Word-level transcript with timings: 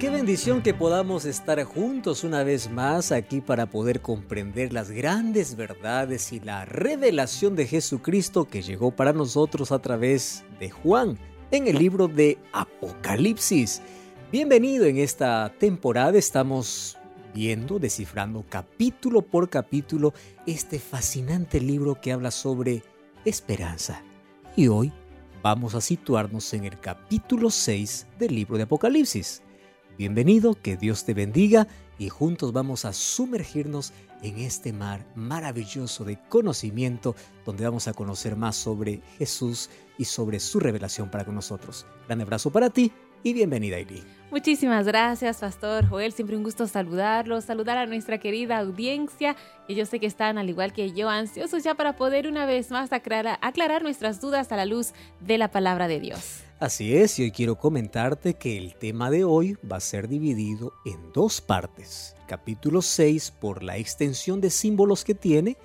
Qué 0.00 0.08
bendición 0.08 0.62
que 0.62 0.72
podamos 0.72 1.26
estar 1.26 1.62
juntos 1.64 2.24
una 2.24 2.42
vez 2.42 2.70
más 2.70 3.12
aquí 3.12 3.42
para 3.42 3.66
poder 3.66 4.00
comprender 4.00 4.72
las 4.72 4.90
grandes 4.90 5.56
verdades 5.56 6.32
y 6.32 6.40
la 6.40 6.64
revelación 6.64 7.54
de 7.54 7.66
Jesucristo 7.66 8.46
que 8.46 8.62
llegó 8.62 8.92
para 8.92 9.12
nosotros 9.12 9.72
a 9.72 9.78
través 9.78 10.42
de 10.58 10.70
Juan 10.70 11.18
en 11.50 11.68
el 11.68 11.78
libro 11.78 12.08
de 12.08 12.38
Apocalipsis. 12.54 13.82
Bienvenido 14.32 14.86
en 14.86 14.96
esta 14.96 15.52
temporada, 15.58 16.16
estamos 16.16 16.96
viendo, 17.34 17.78
descifrando 17.78 18.42
capítulo 18.48 19.20
por 19.20 19.50
capítulo 19.50 20.14
este 20.46 20.78
fascinante 20.78 21.60
libro 21.60 22.00
que 22.00 22.12
habla 22.12 22.30
sobre 22.30 22.82
esperanza. 23.26 24.02
Y 24.56 24.68
hoy 24.68 24.94
vamos 25.42 25.74
a 25.74 25.82
situarnos 25.82 26.54
en 26.54 26.64
el 26.64 26.80
capítulo 26.80 27.50
6 27.50 28.06
del 28.18 28.34
libro 28.34 28.56
de 28.56 28.62
Apocalipsis. 28.62 29.42
Bienvenido, 30.00 30.54
que 30.54 30.78
Dios 30.78 31.04
te 31.04 31.12
bendiga 31.12 31.66
y 31.98 32.08
juntos 32.08 32.54
vamos 32.54 32.86
a 32.86 32.94
sumergirnos 32.94 33.92
en 34.22 34.38
este 34.38 34.72
mar 34.72 35.04
maravilloso 35.14 36.06
de 36.06 36.18
conocimiento 36.30 37.14
donde 37.44 37.64
vamos 37.64 37.86
a 37.86 37.92
conocer 37.92 38.34
más 38.34 38.56
sobre 38.56 39.02
Jesús 39.18 39.68
y 39.98 40.06
sobre 40.06 40.40
su 40.40 40.58
revelación 40.58 41.10
para 41.10 41.26
con 41.26 41.34
nosotros. 41.34 41.84
Gran 42.06 42.22
abrazo 42.22 42.50
para 42.50 42.70
ti 42.70 42.90
y 43.22 43.34
bienvenida, 43.34 43.78
Ili. 43.78 44.02
Muchísimas 44.30 44.86
gracias, 44.86 45.40
Pastor 45.40 45.86
Joel. 45.86 46.12
Siempre 46.12 46.34
un 46.34 46.44
gusto 46.44 46.66
saludarlos, 46.66 47.44
saludar 47.44 47.76
a 47.76 47.84
nuestra 47.84 48.16
querida 48.16 48.56
audiencia, 48.56 49.36
que 49.66 49.74
yo 49.74 49.84
sé 49.84 50.00
que 50.00 50.06
están, 50.06 50.38
al 50.38 50.48
igual 50.48 50.72
que 50.72 50.92
yo, 50.92 51.10
ansiosos 51.10 51.62
ya 51.62 51.74
para 51.74 51.96
poder 51.96 52.26
una 52.26 52.46
vez 52.46 52.70
más 52.70 52.90
aclarar, 52.94 53.38
aclarar 53.42 53.82
nuestras 53.82 54.18
dudas 54.18 54.50
a 54.50 54.56
la 54.56 54.64
luz 54.64 54.94
de 55.20 55.36
la 55.36 55.50
palabra 55.50 55.88
de 55.88 56.00
Dios. 56.00 56.44
Así 56.60 56.94
es, 56.94 57.18
y 57.18 57.22
hoy 57.22 57.30
quiero 57.30 57.56
comentarte 57.56 58.34
que 58.34 58.58
el 58.58 58.74
tema 58.74 59.10
de 59.10 59.24
hoy 59.24 59.56
va 59.66 59.78
a 59.78 59.80
ser 59.80 60.08
dividido 60.08 60.74
en 60.84 61.10
dos 61.14 61.40
partes. 61.40 62.14
Capítulo 62.28 62.82
6, 62.82 63.30
por 63.40 63.62
la 63.62 63.78
extensión 63.78 64.42
de 64.42 64.50
símbolos 64.50 65.02
que 65.02 65.14
tiene, 65.14 65.56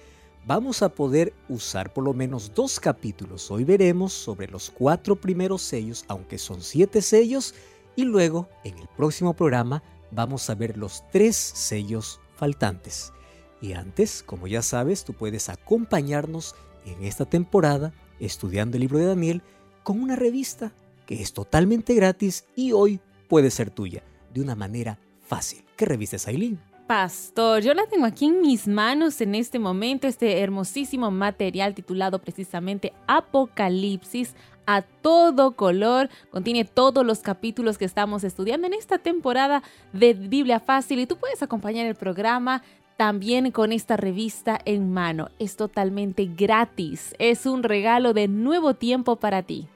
vamos 0.46 0.82
a 0.82 0.88
poder 0.88 1.34
usar 1.50 1.92
por 1.92 2.06
lo 2.06 2.14
menos 2.14 2.54
dos 2.56 2.80
capítulos. 2.80 3.52
Hoy 3.52 3.66
veremos 3.66 4.14
sobre 4.14 4.48
los 4.48 4.70
cuatro 4.70 5.18
primeros 5.18 5.64
sellos, 5.64 6.06
aunque 6.08 6.38
son 6.38 6.62
siete 6.62 7.02
sellos, 7.02 7.56
y 7.98 8.06
luego 8.06 8.48
en 8.64 8.78
el 8.78 8.88
próximo 8.96 9.34
programa 9.34 9.84
vamos 10.12 10.50
a 10.50 10.56
ver 10.56 10.78
los 10.78 11.04
tres 11.12 11.36
sellos 11.36 12.22
faltantes. 12.38 13.12
Y 13.60 13.74
antes, 13.74 14.24
como 14.24 14.48
ya 14.48 14.62
sabes, 14.62 15.04
tú 15.04 15.12
puedes 15.12 15.50
acompañarnos 15.50 16.56
en 16.86 17.04
esta 17.04 17.26
temporada 17.26 17.92
estudiando 18.22 18.78
el 18.78 18.82
libro 18.82 19.00
de 19.00 19.08
Daniel 19.08 19.44
con 19.84 20.02
una 20.02 20.16
revista 20.16 20.72
que 21.06 21.22
es 21.22 21.34
totalmente 21.34 21.94
gratis 21.94 22.46
y 22.56 22.72
hoy 22.72 23.00
puede 23.28 23.52
ser 23.52 23.70
tuya 23.70 24.04
de 24.34 24.42
una 24.42 24.56
manera 24.56 25.00
fácil. 25.22 25.64
¿Qué 25.76 25.86
revista 25.86 26.16
es 26.16 26.28
Aileen? 26.28 26.60
Pastor, 26.88 27.64
yo 27.64 27.74
la 27.74 27.88
tengo 27.88 28.06
aquí 28.06 28.26
en 28.26 28.42
mis 28.42 28.68
manos 28.68 29.20
en 29.20 29.34
este 29.34 29.58
momento, 29.58 30.08
este 30.08 30.42
hermosísimo 30.42 31.10
material 31.10 31.74
titulado 31.74 32.20
precisamente 32.20 32.94
Apocalipsis 33.08 34.36
a 34.68 34.84
todo 34.84 35.56
color. 35.56 36.10
Contiene 36.30 36.64
todos 36.64 37.04
los 37.04 37.20
capítulos 37.20 37.80
que 37.80 37.86
estamos 37.86 38.24
estudiando 38.24 38.68
en 38.68 38.76
esta 38.76 39.00
temporada 39.00 39.64
de 39.94 40.14
Biblia 40.14 40.60
Fácil 40.60 41.00
y 41.00 41.08
tú 41.08 41.18
puedes 41.18 41.42
acompañar 41.42 41.88
el 41.88 41.96
programa 41.96 42.62
también 42.98 43.52
con 43.52 43.72
esta 43.72 43.98
revista 43.98 44.60
en 44.66 44.94
mano. 44.94 45.30
Es 45.40 45.56
totalmente 45.56 46.26
gratis. 46.26 47.16
Es 47.20 47.46
un 47.46 47.64
regalo 47.64 48.14
de 48.14 48.28
nuevo 48.28 48.76
tiempo 48.76 49.16
para 49.18 49.44
ti. 49.44 49.68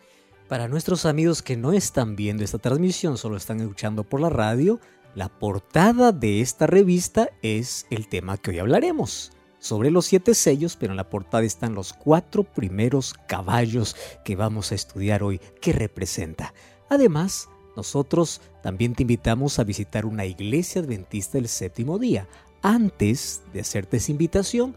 Para 0.49 0.67
nuestros 0.67 1.05
amigos 1.05 1.43
que 1.43 1.55
no 1.55 1.73
están 1.73 2.15
viendo 2.15 2.43
esta 2.43 2.57
transmisión, 2.57 3.19
solo 3.19 3.37
están 3.37 3.61
escuchando 3.61 4.03
por 4.03 4.19
la 4.19 4.31
radio, 4.31 4.79
la 5.13 5.29
portada 5.29 6.11
de 6.11 6.41
esta 6.41 6.65
revista 6.65 7.29
es 7.43 7.85
el 7.91 8.07
tema 8.07 8.35
que 8.37 8.49
hoy 8.49 8.57
hablaremos. 8.57 9.31
Sobre 9.59 9.91
los 9.91 10.07
siete 10.07 10.33
sellos, 10.33 10.75
pero 10.75 10.91
en 10.91 10.97
la 10.97 11.07
portada 11.07 11.43
están 11.43 11.75
los 11.75 11.93
cuatro 11.93 12.43
primeros 12.43 13.13
caballos 13.27 13.95
que 14.25 14.35
vamos 14.35 14.71
a 14.71 14.75
estudiar 14.75 15.21
hoy, 15.21 15.39
que 15.61 15.71
representa. 15.71 16.55
Además, 16.89 17.47
nosotros 17.75 18.41
también 18.63 18.95
te 18.95 19.03
invitamos 19.03 19.59
a 19.59 19.63
visitar 19.63 20.07
una 20.07 20.25
iglesia 20.25 20.81
adventista 20.81 21.37
del 21.37 21.47
séptimo 21.47 21.99
día. 21.99 22.27
Antes 22.63 23.43
de 23.53 23.59
hacerte 23.59 23.97
esa 23.97 24.11
invitación, 24.11 24.75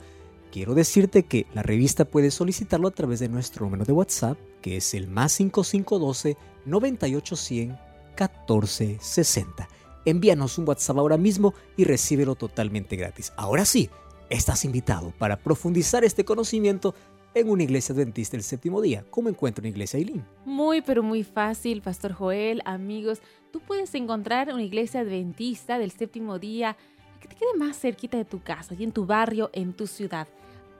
quiero 0.52 0.74
decirte 0.74 1.24
que 1.24 1.46
la 1.54 1.62
revista 1.62 2.04
puedes 2.04 2.34
solicitarlo 2.34 2.86
a 2.86 2.92
través 2.92 3.18
de 3.18 3.28
nuestro 3.28 3.64
número 3.64 3.84
de 3.84 3.92
WhatsApp, 3.92 4.38
que 4.60 4.76
es 4.76 4.94
el 4.94 5.08
más 5.08 5.32
5512 5.32 6.36
9810 6.66 7.68
1460 8.20 9.68
envíanos 10.04 10.58
un 10.58 10.68
WhatsApp 10.68 10.98
ahora 10.98 11.16
mismo 11.16 11.54
y 11.76 11.84
recíbelo 11.84 12.34
totalmente 12.34 12.96
gratis. 12.96 13.32
Ahora 13.36 13.64
sí, 13.64 13.90
estás 14.30 14.64
invitado 14.64 15.12
para 15.18 15.36
profundizar 15.36 16.04
este 16.04 16.24
conocimiento 16.24 16.94
en 17.34 17.48
una 17.48 17.62
iglesia 17.62 17.94
adventista 17.94 18.36
del 18.36 18.44
séptimo 18.44 18.82
día. 18.82 19.04
¿Cómo 19.10 19.28
encuentro 19.28 19.62
una 19.62 19.70
iglesia 19.70 19.98
Aileen? 19.98 20.24
Muy, 20.44 20.82
pero 20.82 21.02
muy 21.02 21.24
fácil, 21.24 21.80
Pastor 21.80 22.12
Joel, 22.12 22.60
amigos. 22.64 23.22
Tú 23.52 23.60
puedes 23.60 23.94
encontrar 23.94 24.52
una 24.52 24.62
iglesia 24.62 25.00
adventista 25.00 25.78
del 25.78 25.92
séptimo 25.92 26.38
día 26.38 26.76
que 27.20 27.28
te 27.28 27.36
quede 27.36 27.54
más 27.56 27.78
cerquita 27.78 28.18
de 28.18 28.24
tu 28.24 28.42
casa 28.42 28.74
y 28.74 28.84
en 28.84 28.92
tu 28.92 29.06
barrio, 29.06 29.50
en 29.52 29.72
tu 29.72 29.86
ciudad. 29.86 30.28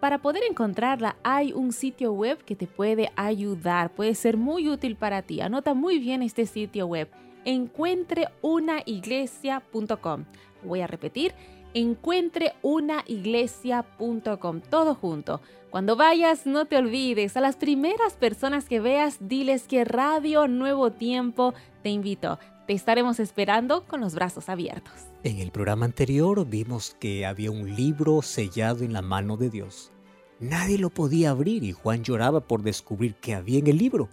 Para 0.02 0.18
poder 0.18 0.42
encontrarla 0.50 1.14
hay 1.22 1.52
un 1.52 1.72
sitio 1.72 2.12
web 2.12 2.38
que 2.44 2.56
te 2.56 2.66
puede 2.66 3.12
ayudar, 3.14 3.94
puede 3.94 4.16
ser 4.16 4.36
muy 4.36 4.68
útil 4.68 4.96
para 4.96 5.22
ti. 5.22 5.40
Anota 5.40 5.74
muy 5.74 6.00
bien 6.00 6.24
este 6.24 6.44
sitio 6.44 6.88
web 6.88 7.08
encuentreunaiglesia.com. 7.44 10.24
Voy 10.64 10.80
a 10.80 10.88
repetir, 10.88 11.32
encuentreunaiglesia.com, 11.74 14.60
todo 14.68 14.96
junto. 14.96 15.40
Cuando 15.70 15.94
vayas, 15.94 16.46
no 16.46 16.64
te 16.64 16.78
olvides, 16.78 17.36
a 17.36 17.40
las 17.40 17.54
primeras 17.54 18.14
personas 18.14 18.68
que 18.68 18.80
veas, 18.80 19.28
diles 19.28 19.68
que 19.68 19.84
Radio 19.84 20.48
Nuevo 20.48 20.90
Tiempo 20.90 21.54
te 21.84 21.90
invito. 21.90 22.40
Estaremos 22.72 23.20
esperando 23.20 23.86
con 23.86 24.00
los 24.00 24.14
brazos 24.14 24.48
abiertos. 24.48 24.92
En 25.24 25.38
el 25.38 25.50
programa 25.50 25.84
anterior 25.84 26.46
vimos 26.46 26.96
que 26.98 27.26
había 27.26 27.50
un 27.50 27.74
libro 27.76 28.22
sellado 28.22 28.84
en 28.84 28.92
la 28.92 29.02
mano 29.02 29.36
de 29.36 29.50
Dios. 29.50 29.92
Nadie 30.40 30.78
lo 30.78 30.90
podía 30.90 31.30
abrir 31.30 31.62
y 31.64 31.72
Juan 31.72 32.02
lloraba 32.02 32.40
por 32.40 32.62
descubrir 32.62 33.14
qué 33.16 33.34
había 33.34 33.58
en 33.58 33.68
el 33.68 33.78
libro 33.78 34.08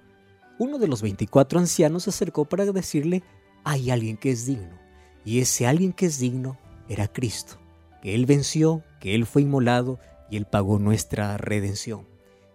uno 0.60 0.78
de 0.78 0.88
los 0.88 1.02
24 1.02 1.58
ancianos 1.58 2.04
se 2.04 2.10
acercó 2.12 2.46
para 2.46 2.66
decirle, 2.66 3.24
hay 3.64 3.90
alguien 3.92 4.18
que 4.18 4.32
es 4.32 4.46
digno. 4.46 4.78
Y 5.26 5.40
ese 5.40 5.66
alguien 5.66 5.94
que 5.94 6.06
es 6.06 6.20
digno 6.20 6.58
era 6.90 7.08
Cristo, 7.08 7.58
que 8.02 8.14
Él 8.14 8.26
venció, 8.26 8.84
que 9.00 9.16
Él 9.16 9.26
fue 9.26 9.42
inmolado 9.42 10.00
y 10.30 10.36
Él 10.36 10.46
pagó 10.46 10.78
nuestra 10.78 11.38
redención. 11.38 12.06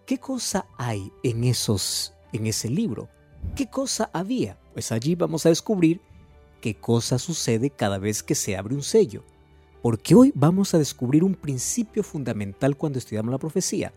¿Qué 0.05 0.19
cosa 0.19 0.67
hay 0.77 1.11
en, 1.23 1.43
esos, 1.43 2.13
en 2.31 2.45
ese 2.45 2.69
libro? 2.69 3.09
¿Qué 3.55 3.71
cosa 3.71 4.11
había? 4.13 4.59
Pues 4.75 4.91
allí 4.91 5.15
vamos 5.15 5.45
a 5.45 5.49
descubrir 5.49 6.01
qué 6.59 6.75
cosa 6.75 7.17
sucede 7.17 7.69
cada 7.69 7.97
vez 7.97 8.21
que 8.21 8.35
se 8.35 8.57
abre 8.57 8.75
un 8.75 8.83
sello. 8.83 9.23
Porque 9.81 10.15
hoy 10.15 10.33
vamos 10.35 10.73
a 10.73 10.77
descubrir 10.77 11.23
un 11.23 11.33
principio 11.33 12.03
fundamental 12.03 12.75
cuando 12.75 12.99
estudiamos 12.99 13.31
la 13.31 13.37
profecía. 13.37 13.93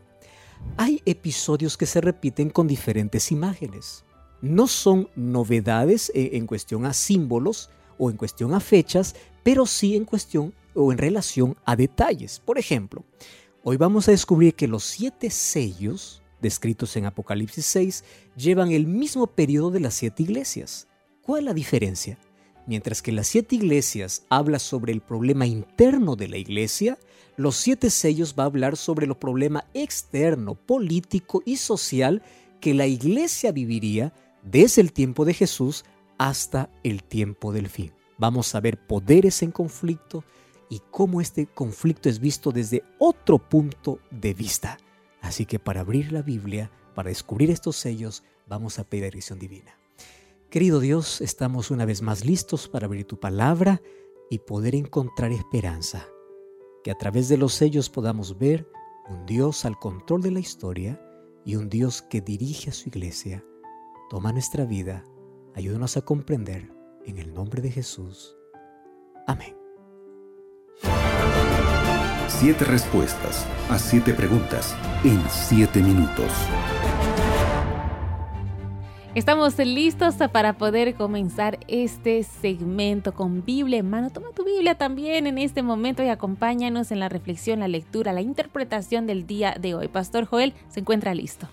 Hay 0.76 1.02
episodios 1.05 1.76
que 1.76 1.85
se 1.85 2.00
repiten 2.00 2.49
con 2.49 2.69
diferentes 2.69 3.32
imágenes. 3.32 4.05
No 4.41 4.69
son 4.69 5.08
novedades 5.17 6.12
eh, 6.14 6.31
en 6.35 6.47
cuestión 6.47 6.87
a 6.87 6.93
símbolos 6.93 7.70
o 7.99 8.08
en 8.08 8.17
cuestión 8.17 8.55
a 8.55 8.61
fechas, 8.61 9.17
pero 9.43 9.67
sí 9.67 9.97
en 9.97 10.05
cuestión 10.05 10.55
o 10.75 10.93
en 10.93 10.99
relación 10.99 11.56
a 11.64 11.75
detalles. 11.75 12.38
Por 12.38 12.56
ejemplo, 12.56 13.05
hoy 13.64 13.76
vamos 13.76 14.06
a 14.06 14.12
descubrir 14.12 14.55
que 14.55 14.69
los 14.69 14.85
siete 14.85 15.29
sellos 15.31 16.23
descritos 16.40 16.96
en 16.96 17.06
Apocalipsis 17.06 17.67
6 17.67 18.05
llevan 18.37 18.73
el 18.73 18.87
mismo 18.87 19.26
periodo 19.26 19.70
de 19.70 19.81
las 19.81 19.94
siete 19.94 20.23
iglesias. 20.23 20.88
¿Cuál 21.23 21.46
la 21.46 21.55
diferencia? 21.55 22.19
Mientras 22.67 23.02
que 23.02 23.12
las 23.12 23.26
siete 23.26 23.56
iglesias 23.56 24.25
habla 24.29 24.58
sobre 24.58 24.93
el 24.93 25.00
problema 25.00 25.46
interno 25.46 26.17
de 26.17 26.29
la 26.29 26.37
iglesia, 26.37 26.99
los 27.37 27.56
siete 27.56 27.90
sellos 27.90 28.35
va 28.38 28.44
a 28.44 28.46
hablar 28.46 28.76
sobre 28.76 29.06
el 29.06 29.14
problema 29.14 29.64
externo, 29.75 30.55
político 30.55 31.43
y 31.46 31.56
social 31.56 32.23
que 32.61 32.75
la 32.75 32.87
iglesia 32.87 33.52
viviría 33.52 34.12
desde 34.43 34.82
el 34.82 34.93
tiempo 34.93 35.25
de 35.25 35.35
Jesús 35.35 35.85
hasta 36.19 36.70
el 36.82 37.05
tiempo 37.05 37.52
del 37.52 37.69
fin. 37.69 37.93
Vamos 38.19 38.55
a 38.55 38.61
ver 38.61 38.87
poderes 38.87 39.43
en 39.43 39.52
conflicto, 39.52 40.25
y 40.70 40.81
cómo 40.90 41.20
este 41.20 41.46
conflicto 41.46 42.08
es 42.08 42.20
visto 42.20 42.52
desde 42.52 42.85
otro 42.99 43.38
punto 43.38 44.00
de 44.11 44.35
vista. 44.35 44.79
Así 45.28 45.44
que 45.44 45.58
para 45.58 45.82
abrir 45.82 46.10
la 46.10 46.22
Biblia, 46.22 46.70
para 46.94 47.10
descubrir 47.10 47.50
estos 47.50 47.76
sellos, 47.76 48.25
vamos 48.46 48.78
a 48.78 48.84
pedir 48.84 49.04
dirección 49.04 49.38
divina. 49.38 49.78
Querido 50.48 50.80
Dios, 50.80 51.20
estamos 51.20 51.70
una 51.70 51.84
vez 51.84 52.00
más 52.00 52.25
listos 52.25 52.66
para 52.66 52.86
abrir 52.86 53.04
tu 53.04 53.20
palabra 53.20 53.82
y 54.30 54.38
poder 54.38 54.75
encontrar 54.75 55.30
esperanza. 55.30 56.06
Que 56.82 56.90
a 56.90 56.94
través 56.94 57.28
de 57.28 57.36
los 57.36 57.52
sellos 57.52 57.90
podamos 57.90 58.38
ver 58.38 58.66
un 59.10 59.26
Dios 59.26 59.66
al 59.66 59.78
control 59.78 60.22
de 60.22 60.30
la 60.30 60.40
historia 60.40 60.98
y 61.44 61.56
un 61.56 61.69
Dios 61.69 62.00
que 62.00 62.22
dirige 62.22 62.70
a 62.70 62.72
su 62.72 62.88
iglesia. 62.88 63.44
Toma 64.08 64.32
nuestra 64.32 64.64
vida, 64.64 65.04
ayúdanos 65.54 65.98
a 65.98 66.00
comprender. 66.00 66.72
En 67.04 67.19
el 67.19 67.34
nombre 67.34 67.60
de 67.60 67.70
Jesús. 67.70 68.34
Amén. 69.26 69.54
Siete 72.28 72.66
respuestas 72.66 73.46
a 73.70 73.78
siete 73.78 74.12
preguntas 74.12 74.76
en 75.02 75.20
siete 75.30 75.80
minutos. 75.80 76.30
Estamos 79.14 79.58
listos 79.58 80.16
para 80.30 80.52
poder 80.52 80.94
comenzar 80.94 81.58
este 81.69 82.22
segmento 82.22 83.14
con 83.14 83.44
Biblia 83.44 83.78
en 83.78 83.88
mano. 83.88 84.10
Toma 84.10 84.28
tu 84.36 84.44
Biblia 84.44 84.75
también 84.76 85.26
en 85.26 85.38
este 85.38 85.62
momento 85.62 86.02
y 86.02 86.08
acompáñanos 86.08 86.92
en 86.92 87.00
la 87.00 87.08
reflexión, 87.08 87.60
la 87.60 87.69
lectura, 87.69 88.12
la 88.12 88.20
interpretación 88.20 89.06
del 89.06 89.26
día 89.26 89.56
de 89.58 89.75
hoy. 89.75 89.88
Pastor 89.88 90.26
Joel 90.26 90.52
se 90.69 90.80
encuentra 90.80 91.14
listo. 91.14 91.48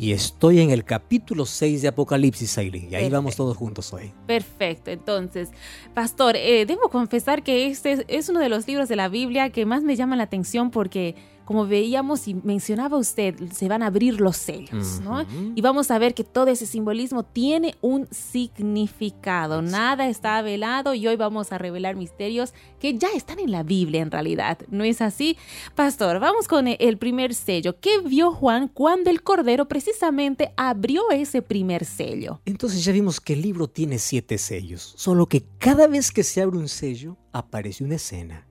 Y 0.00 0.12
estoy 0.12 0.60
en 0.60 0.70
el 0.70 0.82
capítulo 0.82 1.44
6 1.44 1.82
de 1.82 1.88
Apocalipsis, 1.88 2.56
Aileen. 2.56 2.90
Y 2.90 2.94
ahí 2.94 3.10
vamos 3.10 3.36
todos 3.36 3.54
juntos 3.54 3.92
hoy. 3.92 4.10
Perfecto. 4.26 4.90
Entonces, 4.90 5.50
Pastor, 5.92 6.36
eh, 6.36 6.64
debo 6.64 6.88
confesar 6.88 7.42
que 7.42 7.66
este 7.66 8.06
es 8.08 8.30
uno 8.30 8.40
de 8.40 8.48
los 8.48 8.66
libros 8.66 8.88
de 8.88 8.96
la 8.96 9.10
Biblia 9.10 9.50
que 9.50 9.66
más 9.66 9.82
me 9.82 9.96
llama 9.96 10.16
la 10.16 10.22
atención 10.22 10.70
porque 10.70 11.16
como 11.50 11.66
veíamos 11.66 12.28
y 12.28 12.34
mencionaba 12.34 12.96
usted, 12.96 13.34
se 13.50 13.66
van 13.66 13.82
a 13.82 13.86
abrir 13.86 14.20
los 14.20 14.36
sellos, 14.36 15.00
¿no? 15.00 15.26
Y 15.56 15.60
vamos 15.60 15.90
a 15.90 15.98
ver 15.98 16.14
que 16.14 16.22
todo 16.22 16.46
ese 16.46 16.64
simbolismo 16.64 17.24
tiene 17.24 17.74
un 17.80 18.06
significado. 18.12 19.60
Nada 19.60 20.06
está 20.08 20.40
velado 20.42 20.94
y 20.94 21.08
hoy 21.08 21.16
vamos 21.16 21.50
a 21.50 21.58
revelar 21.58 21.96
misterios 21.96 22.54
que 22.78 22.96
ya 22.96 23.08
están 23.16 23.40
en 23.40 23.50
la 23.50 23.64
Biblia 23.64 24.00
en 24.00 24.12
realidad. 24.12 24.58
¿No 24.70 24.84
es 24.84 25.00
así? 25.00 25.36
Pastor, 25.74 26.20
vamos 26.20 26.46
con 26.46 26.68
el 26.68 26.98
primer 26.98 27.34
sello. 27.34 27.80
¿Qué 27.80 27.98
vio 27.98 28.30
Juan 28.30 28.68
cuando 28.68 29.10
el 29.10 29.24
Cordero 29.24 29.66
precisamente 29.66 30.52
abrió 30.56 31.10
ese 31.10 31.42
primer 31.42 31.84
sello? 31.84 32.40
Entonces 32.44 32.84
ya 32.84 32.92
vimos 32.92 33.20
que 33.20 33.32
el 33.32 33.42
libro 33.42 33.66
tiene 33.66 33.98
siete 33.98 34.38
sellos, 34.38 34.94
solo 34.96 35.26
que 35.26 35.42
cada 35.58 35.88
vez 35.88 36.12
que 36.12 36.22
se 36.22 36.42
abre 36.42 36.58
un 36.58 36.68
sello 36.68 37.16
aparece 37.32 37.82
una 37.82 37.96
escena 37.96 38.46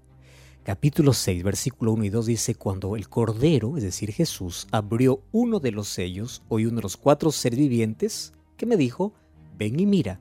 capítulo 0.70 1.14
6, 1.14 1.42
versículo 1.42 1.94
1 1.94 2.04
y 2.04 2.10
2 2.10 2.26
dice, 2.28 2.54
cuando 2.54 2.96
el 2.96 3.10
Cordero, 3.10 3.76
es 3.76 3.82
decir, 3.82 4.12
Jesús, 4.12 4.68
abrió 4.70 5.24
uno 5.32 5.60
de 5.60 5.72
los 5.72 5.88
sellos, 5.88 6.44
oí 6.48 6.68
uno 6.68 6.76
de 6.76 6.84
los 6.84 6.96
cuatro 6.96 7.32
seres 7.32 7.58
vivientes, 7.58 8.34
que 8.56 8.68
me 8.68 8.78
dijo, 8.78 9.12
ven 9.58 9.80
y 9.80 9.88
mira. 9.88 10.20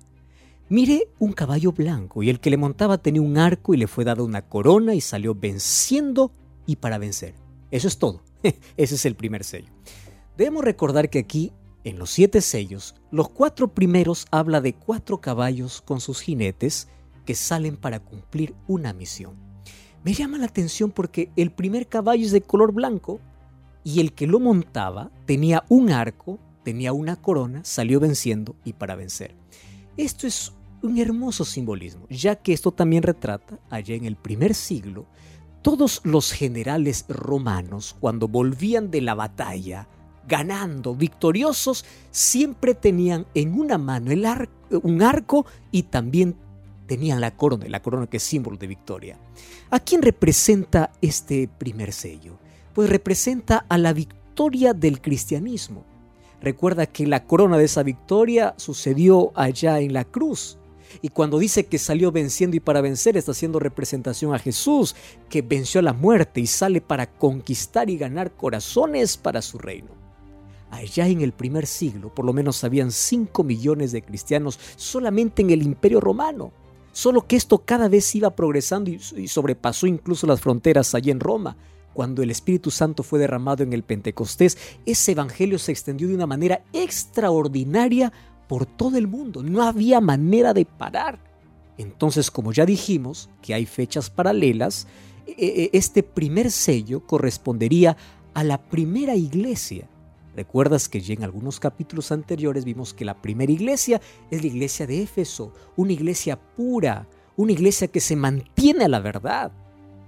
Mire 0.71 1.11
un 1.19 1.35
caballo 1.35 1.73
blanco, 1.73 2.23
y 2.23 2.31
el 2.31 2.41
que 2.41 2.49
le 2.49 2.57
montaba 2.57 2.97
tenía 2.97 3.21
un 3.21 3.37
arco 3.37 3.75
y 3.75 3.77
le 3.77 3.89
fue 3.89 4.07
dada 4.07 4.23
una 4.23 4.41
corona 4.41 4.95
y 4.95 5.03
salió 5.03 5.35
venciendo 5.35 6.33
y 6.65 6.77
para 6.77 6.97
vencer. 6.97 7.35
Eso 7.71 7.87
es 7.87 7.99
todo. 7.99 8.23
Ese 8.79 8.95
es 8.95 9.05
el 9.05 9.17
primer 9.17 9.45
sello. 9.45 9.71
Debemos 10.39 10.65
recordar 10.65 11.11
que 11.11 11.19
aquí, 11.19 11.53
en 11.85 11.99
los 11.99 12.09
siete 12.09 12.41
sellos, 12.41 12.95
los 13.11 13.29
cuatro 13.29 13.75
primeros 13.75 14.27
habla 14.31 14.63
de 14.63 14.73
cuatro 14.73 15.21
caballos 15.21 15.83
con 15.83 16.01
sus 16.01 16.23
jinetes 16.23 16.89
que 17.27 17.35
salen 17.35 17.77
para 17.77 18.01
cumplir 18.01 18.55
una 18.67 18.95
misión. 18.95 19.48
Me 20.05 20.15
llama 20.15 20.39
la 20.39 20.47
atención 20.47 20.91
porque 20.91 21.31
el 21.37 21.51
primer 21.51 21.89
caballo 21.89 22.25
es 22.25 22.33
de 22.33 22.41
color 22.41 22.73
blanco 22.73 23.21
y 23.85 24.01
el 24.01 24.13
que 24.13 24.27
lo 24.27 24.41
montaba 24.41 25.11
tenía 25.27 25.65
un 25.69 25.91
arco, 25.91 26.39
tenía 26.63 26.93
una 26.93 27.17
corona, 27.17 27.65
salió 27.65 28.01
venciendo 28.01 28.57
y 28.65 28.75
para 28.75 28.97
vencer. 28.97 29.35
Esto 29.97 30.27
es 30.27 30.53
un 30.83 30.99
hermoso 30.99 31.45
simbolismo, 31.45 32.07
ya 32.09 32.37
que 32.37 32.53
esto 32.53 32.71
también 32.73 33.03
retrata, 33.03 33.59
allá 33.71 33.95
en 33.95 34.05
el 34.05 34.17
primer 34.17 34.55
siglo, 34.55 35.07
todos 35.63 36.01
los 36.05 36.33
generales 36.33 37.05
romanos, 37.09 37.97
cuando 37.99 38.29
volvían 38.29 38.91
de 38.91 39.01
la 39.01 39.15
batalla, 39.15 39.89
ganando, 40.29 40.95
victoriosos, 40.95 41.85
siempre 42.11 42.75
tenían 42.75 43.27
en 43.35 43.59
una 43.59 43.79
mano 43.79 44.13
un 44.83 45.03
arco 45.03 45.47
y 45.73 45.85
también 45.85 46.37
tenían 46.89 47.21
la 47.21 47.37
corona, 47.37 47.69
la 47.69 47.83
corona 47.83 48.09
que 48.09 48.17
es 48.17 48.23
símbolo 48.25 48.57
de 48.57 48.67
victoria. 48.67 49.19
¿A 49.71 49.79
quién 49.79 50.03
representa 50.03 50.91
este 51.01 51.47
primer 51.47 51.93
sello? 51.93 52.39
Pues 52.75 52.91
representa 52.91 53.65
a 53.69 53.79
la 53.79 53.93
victoria 53.93 54.73
del 54.73 55.01
cristianismo. 55.01 55.85
Recuerda 56.41 56.87
que 56.87 57.07
la 57.07 57.27
corona 57.27 57.59
de 57.59 57.65
esa 57.65 57.83
victoria 57.83 58.55
sucedió 58.57 59.33
allá 59.35 59.81
en 59.81 59.93
la 59.93 60.05
cruz. 60.05 60.59
Y 61.03 61.11
cuando 61.11 61.39
dice 61.39 61.67
que 61.67 61.79
salió 61.79 62.11
venciendo 62.11 62.57
y 62.57 62.61
para 62.61 62.81
vencer, 62.81 63.17
está 63.17 63.33
haciendo 63.33 63.59
representación 63.59 64.35
a 64.35 64.39
Jesús, 64.39 64.97
que 65.29 65.43
venció 65.43 65.81
a 65.81 65.83
la 65.83 65.93
muerte 65.93 66.41
y 66.41 66.47
sale 66.47 66.81
para 66.81 67.07
conquistar 67.07 67.91
y 67.91 67.99
ganar 67.99 68.33
corazones 68.33 69.19
para 69.19 69.43
su 69.43 69.59
reino. 69.59 69.91
Allá 70.71 71.07
en 71.07 71.21
el 71.21 71.33
primer 71.33 71.67
siglo, 71.67 72.15
por 72.15 72.25
lo 72.25 72.33
menos 72.33 72.65
habían 72.65 72.93
5 72.93 73.45
millones 73.45 73.93
de 73.93 74.03
cristianos 74.03 74.59
solamente 74.77 75.43
en 75.43 75.51
el 75.51 75.63
imperio 75.63 76.01
romano. 76.01 76.53
Solo 76.99 77.29
que 77.29 77.37
esto 77.37 77.59
cada 77.59 77.89
vez 77.89 78.13
iba 78.17 78.35
progresando 78.35 78.91
y 78.91 79.29
sobrepasó 79.29 79.87
incluso 79.87 80.27
las 80.27 80.41
fronteras 80.41 80.97
allí 80.97 81.13
en 81.13 81.21
Roma. 81.21 81.57
Cuando 81.95 82.25
el 82.25 82.31
Espíritu 82.33 82.73
Santo 82.73 83.05
fue 83.05 83.21
derramado 83.21 83.63
en 83.63 83.73
el 83.73 83.85
Pentecostés, 83.85 84.59
ese 84.85 85.13
evangelio 85.13 85.61
se 85.61 85.71
extendió 85.71 86.09
de 86.09 86.17
una 86.17 86.27
manera 86.27 86.65
extraordinaria 86.73 88.13
por 88.49 88.67
todo 88.67 88.99
el 88.99 89.07
mundo. 89.07 89.45
No 89.45 89.63
había 89.63 90.01
manera 90.01 90.53
de 90.53 90.65
parar. 90.65 91.21
Entonces, 91.77 92.33
como 92.33 92.53
ya 92.53 92.67
dijimos 92.67 93.31
que 93.43 93.55
hay 93.55 93.65
fechas 93.65 94.11
paralelas, 94.11 94.89
e, 95.25 95.35
e, 95.39 95.71
este 95.75 96.03
primer 96.03 96.51
sello 96.51 97.07
correspondería 97.07 97.97
a 98.35 98.43
la 98.43 98.59
primera 98.59 99.15
iglesia 99.15 99.89
Recuerdas 100.39 100.89
que 100.89 101.01
ya 101.01 101.15
en 101.15 101.25
algunos 101.25 101.59
capítulos 101.59 102.13
anteriores 102.13 102.65
vimos 102.65 102.95
que 102.95 103.05
la 103.05 103.21
primera 103.21 103.51
iglesia 103.51 104.01
es 104.31 104.41
la 104.41 104.47
iglesia 104.47 104.87
de 104.87 105.03
Éfeso, 105.03 105.53
una 105.75 105.93
iglesia 105.93 106.41
pura, 106.41 107.09
una 107.35 107.51
iglesia 107.51 107.89
que 107.89 107.99
se 107.99 108.15
mantiene 108.15 108.85
a 108.85 108.89
la 108.89 109.01
verdad. 109.01 109.51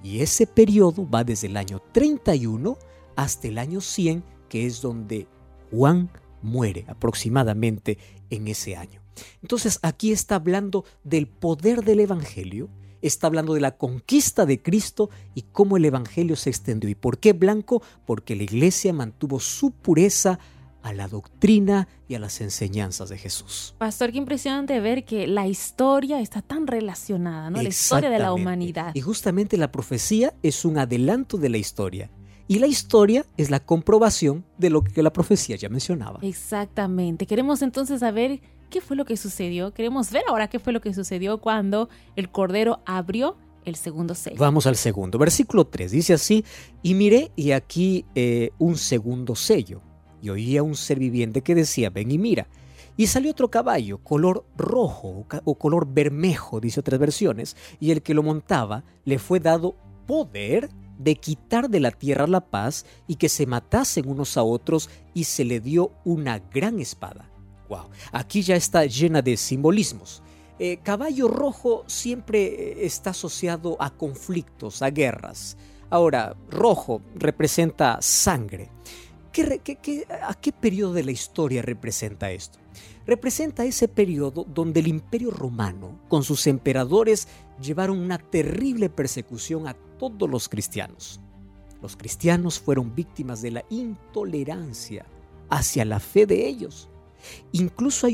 Y 0.04 0.20
ese 0.20 0.46
periodo 0.46 1.10
va 1.10 1.24
desde 1.24 1.48
el 1.48 1.56
año 1.56 1.82
31 1.90 2.78
hasta 3.16 3.48
el 3.48 3.58
año 3.58 3.80
100, 3.80 4.22
que 4.48 4.66
es 4.66 4.80
donde 4.80 5.26
Juan 5.72 6.08
muere 6.42 6.84
aproximadamente 6.86 7.98
en 8.30 8.46
ese 8.46 8.76
año. 8.76 9.02
Entonces 9.42 9.80
aquí 9.82 10.12
está 10.12 10.36
hablando 10.36 10.84
del 11.02 11.26
poder 11.26 11.82
del 11.82 11.98
Evangelio 11.98 12.68
está 13.02 13.26
hablando 13.26 13.54
de 13.54 13.60
la 13.60 13.76
conquista 13.76 14.46
de 14.46 14.62
Cristo 14.62 15.10
y 15.34 15.42
cómo 15.42 15.76
el 15.76 15.84
Evangelio 15.84 16.36
se 16.36 16.50
extendió. 16.50 16.90
¿Y 16.90 16.94
por 16.94 17.18
qué 17.18 17.32
blanco? 17.32 17.82
Porque 18.06 18.36
la 18.36 18.42
iglesia 18.42 18.92
mantuvo 18.92 19.40
su 19.40 19.70
pureza 19.70 20.38
a 20.82 20.92
la 20.92 21.08
doctrina 21.08 21.88
y 22.08 22.14
a 22.14 22.18
las 22.18 22.40
enseñanzas 22.40 23.08
de 23.10 23.18
Jesús. 23.18 23.74
Pastor, 23.78 24.12
qué 24.12 24.18
impresionante 24.18 24.80
ver 24.80 25.04
que 25.04 25.26
la 25.26 25.46
historia 25.46 26.20
está 26.20 26.42
tan 26.42 26.66
relacionada, 26.66 27.50
¿no? 27.50 27.62
La 27.62 27.68
historia 27.68 28.10
de 28.10 28.18
la 28.18 28.32
humanidad. 28.32 28.92
Y 28.94 29.00
justamente 29.00 29.56
la 29.56 29.70
profecía 29.70 30.34
es 30.42 30.64
un 30.64 30.78
adelanto 30.78 31.36
de 31.36 31.48
la 31.50 31.58
historia. 31.58 32.10
Y 32.48 32.58
la 32.58 32.66
historia 32.66 33.24
es 33.36 33.50
la 33.50 33.60
comprobación 33.60 34.44
de 34.58 34.70
lo 34.70 34.82
que 34.82 35.02
la 35.04 35.12
profecía 35.12 35.54
ya 35.54 35.68
mencionaba. 35.68 36.18
Exactamente. 36.22 37.26
Queremos 37.26 37.62
entonces 37.62 38.00
saber 38.00 38.40
qué 38.70 38.80
fue 38.80 38.96
lo 38.96 39.04
que 39.04 39.16
sucedió. 39.16 39.74
Queremos 39.74 40.10
ver 40.10 40.22
ahora 40.28 40.48
qué 40.48 40.58
fue 40.58 40.72
lo 40.72 40.80
que 40.80 40.94
sucedió 40.94 41.38
cuando 41.38 41.88
el 42.16 42.30
Cordero 42.30 42.80
abrió 42.86 43.36
el 43.64 43.76
segundo 43.76 44.14
sello. 44.14 44.36
Vamos 44.38 44.66
al 44.66 44.76
segundo. 44.76 45.18
Versículo 45.18 45.66
3 45.66 45.90
dice 45.90 46.14
así, 46.14 46.44
y 46.82 46.94
miré 46.94 47.30
y 47.36 47.50
aquí 47.50 48.06
eh, 48.14 48.50
un 48.58 48.76
segundo 48.76 49.34
sello. 49.34 49.82
Y 50.22 50.30
oía 50.30 50.62
un 50.62 50.76
ser 50.76 50.98
viviente 50.98 51.42
que 51.42 51.54
decía, 51.54 51.90
ven 51.90 52.10
y 52.10 52.18
mira. 52.18 52.48
Y 52.96 53.06
salió 53.06 53.30
otro 53.30 53.50
caballo, 53.50 53.98
color 53.98 54.44
rojo 54.56 55.26
o 55.44 55.54
color 55.54 55.86
bermejo, 55.86 56.60
dice 56.60 56.80
otras 56.80 57.00
versiones, 57.00 57.56
y 57.78 57.92
el 57.92 58.02
que 58.02 58.14
lo 58.14 58.22
montaba 58.22 58.84
le 59.04 59.18
fue 59.18 59.40
dado 59.40 59.76
poder 60.06 60.68
de 60.98 61.16
quitar 61.16 61.70
de 61.70 61.80
la 61.80 61.92
tierra 61.92 62.26
la 62.26 62.42
paz 62.42 62.84
y 63.06 63.14
que 63.14 63.30
se 63.30 63.46
matasen 63.46 64.06
unos 64.06 64.36
a 64.36 64.42
otros 64.42 64.90
y 65.14 65.24
se 65.24 65.46
le 65.46 65.60
dio 65.60 65.92
una 66.04 66.40
gran 66.40 66.78
espada. 66.78 67.29
Aquí 68.12 68.42
ya 68.42 68.56
está 68.56 68.84
llena 68.86 69.22
de 69.22 69.36
simbolismos. 69.36 70.22
Eh, 70.58 70.78
caballo 70.82 71.28
rojo 71.28 71.84
siempre 71.86 72.44
eh, 72.44 72.86
está 72.86 73.10
asociado 73.10 73.76
a 73.80 73.90
conflictos, 73.90 74.82
a 74.82 74.90
guerras. 74.90 75.56
Ahora, 75.88 76.36
rojo 76.50 77.00
representa 77.14 77.98
sangre. 78.00 78.70
a 80.22 80.34
qué 80.34 80.52
periodo 80.52 80.92
de 80.92 81.04
la 81.04 81.12
historia 81.12 81.62
representa 81.62 82.30
esto? 82.30 82.58
Representa 83.06 83.64
ese 83.64 83.88
periodo 83.88 84.44
donde 84.44 84.80
el 84.80 84.88
imperio 84.88 85.30
romano, 85.30 85.98
con 86.08 86.22
sus 86.22 86.46
emperadores, 86.46 87.26
llevaron 87.60 87.98
una 87.98 88.18
terrible 88.18 88.90
persecución 88.90 89.66
a 89.66 89.74
todos 89.98 90.28
los 90.28 90.48
cristianos. 90.48 91.20
Los 91.82 91.96
cristianos 91.96 92.60
fueron 92.60 92.94
víctimas 92.94 93.40
de 93.40 93.50
la 93.50 93.64
intolerancia 93.70 95.06
hacia 95.48 95.84
la 95.84 96.00
fe 96.00 96.26
de 96.26 96.46
ellos. 96.46 96.89
Incluso 97.52 98.06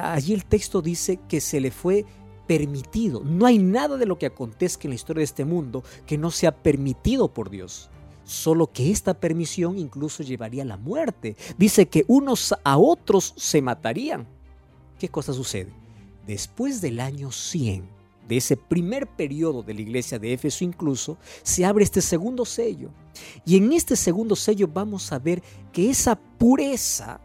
allí 0.00 0.32
el 0.32 0.44
texto 0.44 0.82
dice 0.82 1.18
que 1.28 1.40
se 1.40 1.60
le 1.60 1.70
fue 1.70 2.04
permitido. 2.46 3.22
No 3.24 3.46
hay 3.46 3.58
nada 3.58 3.96
de 3.96 4.06
lo 4.06 4.18
que 4.18 4.26
acontezca 4.26 4.84
en 4.84 4.90
la 4.90 4.94
historia 4.96 5.20
de 5.20 5.24
este 5.24 5.44
mundo 5.44 5.82
que 6.06 6.18
no 6.18 6.30
sea 6.30 6.52
permitido 6.52 7.32
por 7.32 7.50
Dios. 7.50 7.90
Solo 8.24 8.72
que 8.72 8.90
esta 8.90 9.14
permisión 9.14 9.78
incluso 9.78 10.22
llevaría 10.22 10.62
a 10.62 10.66
la 10.66 10.76
muerte. 10.76 11.36
Dice 11.58 11.86
que 11.86 12.04
unos 12.08 12.54
a 12.64 12.78
otros 12.78 13.34
se 13.36 13.62
matarían. 13.62 14.26
¿Qué 14.98 15.08
cosa 15.08 15.32
sucede? 15.32 15.72
Después 16.26 16.80
del 16.80 16.98
año 17.00 17.30
100, 17.30 17.88
de 18.26 18.36
ese 18.36 18.56
primer 18.56 19.06
periodo 19.06 19.62
de 19.62 19.74
la 19.74 19.80
iglesia 19.80 20.18
de 20.18 20.32
Éfeso 20.32 20.64
incluso, 20.64 21.18
se 21.42 21.64
abre 21.64 21.84
este 21.84 22.02
segundo 22.02 22.44
sello. 22.44 22.90
Y 23.44 23.56
en 23.56 23.72
este 23.72 23.94
segundo 23.94 24.34
sello 24.34 24.66
vamos 24.66 25.12
a 25.12 25.18
ver 25.18 25.42
que 25.72 25.90
esa 25.90 26.16
pureza 26.16 27.20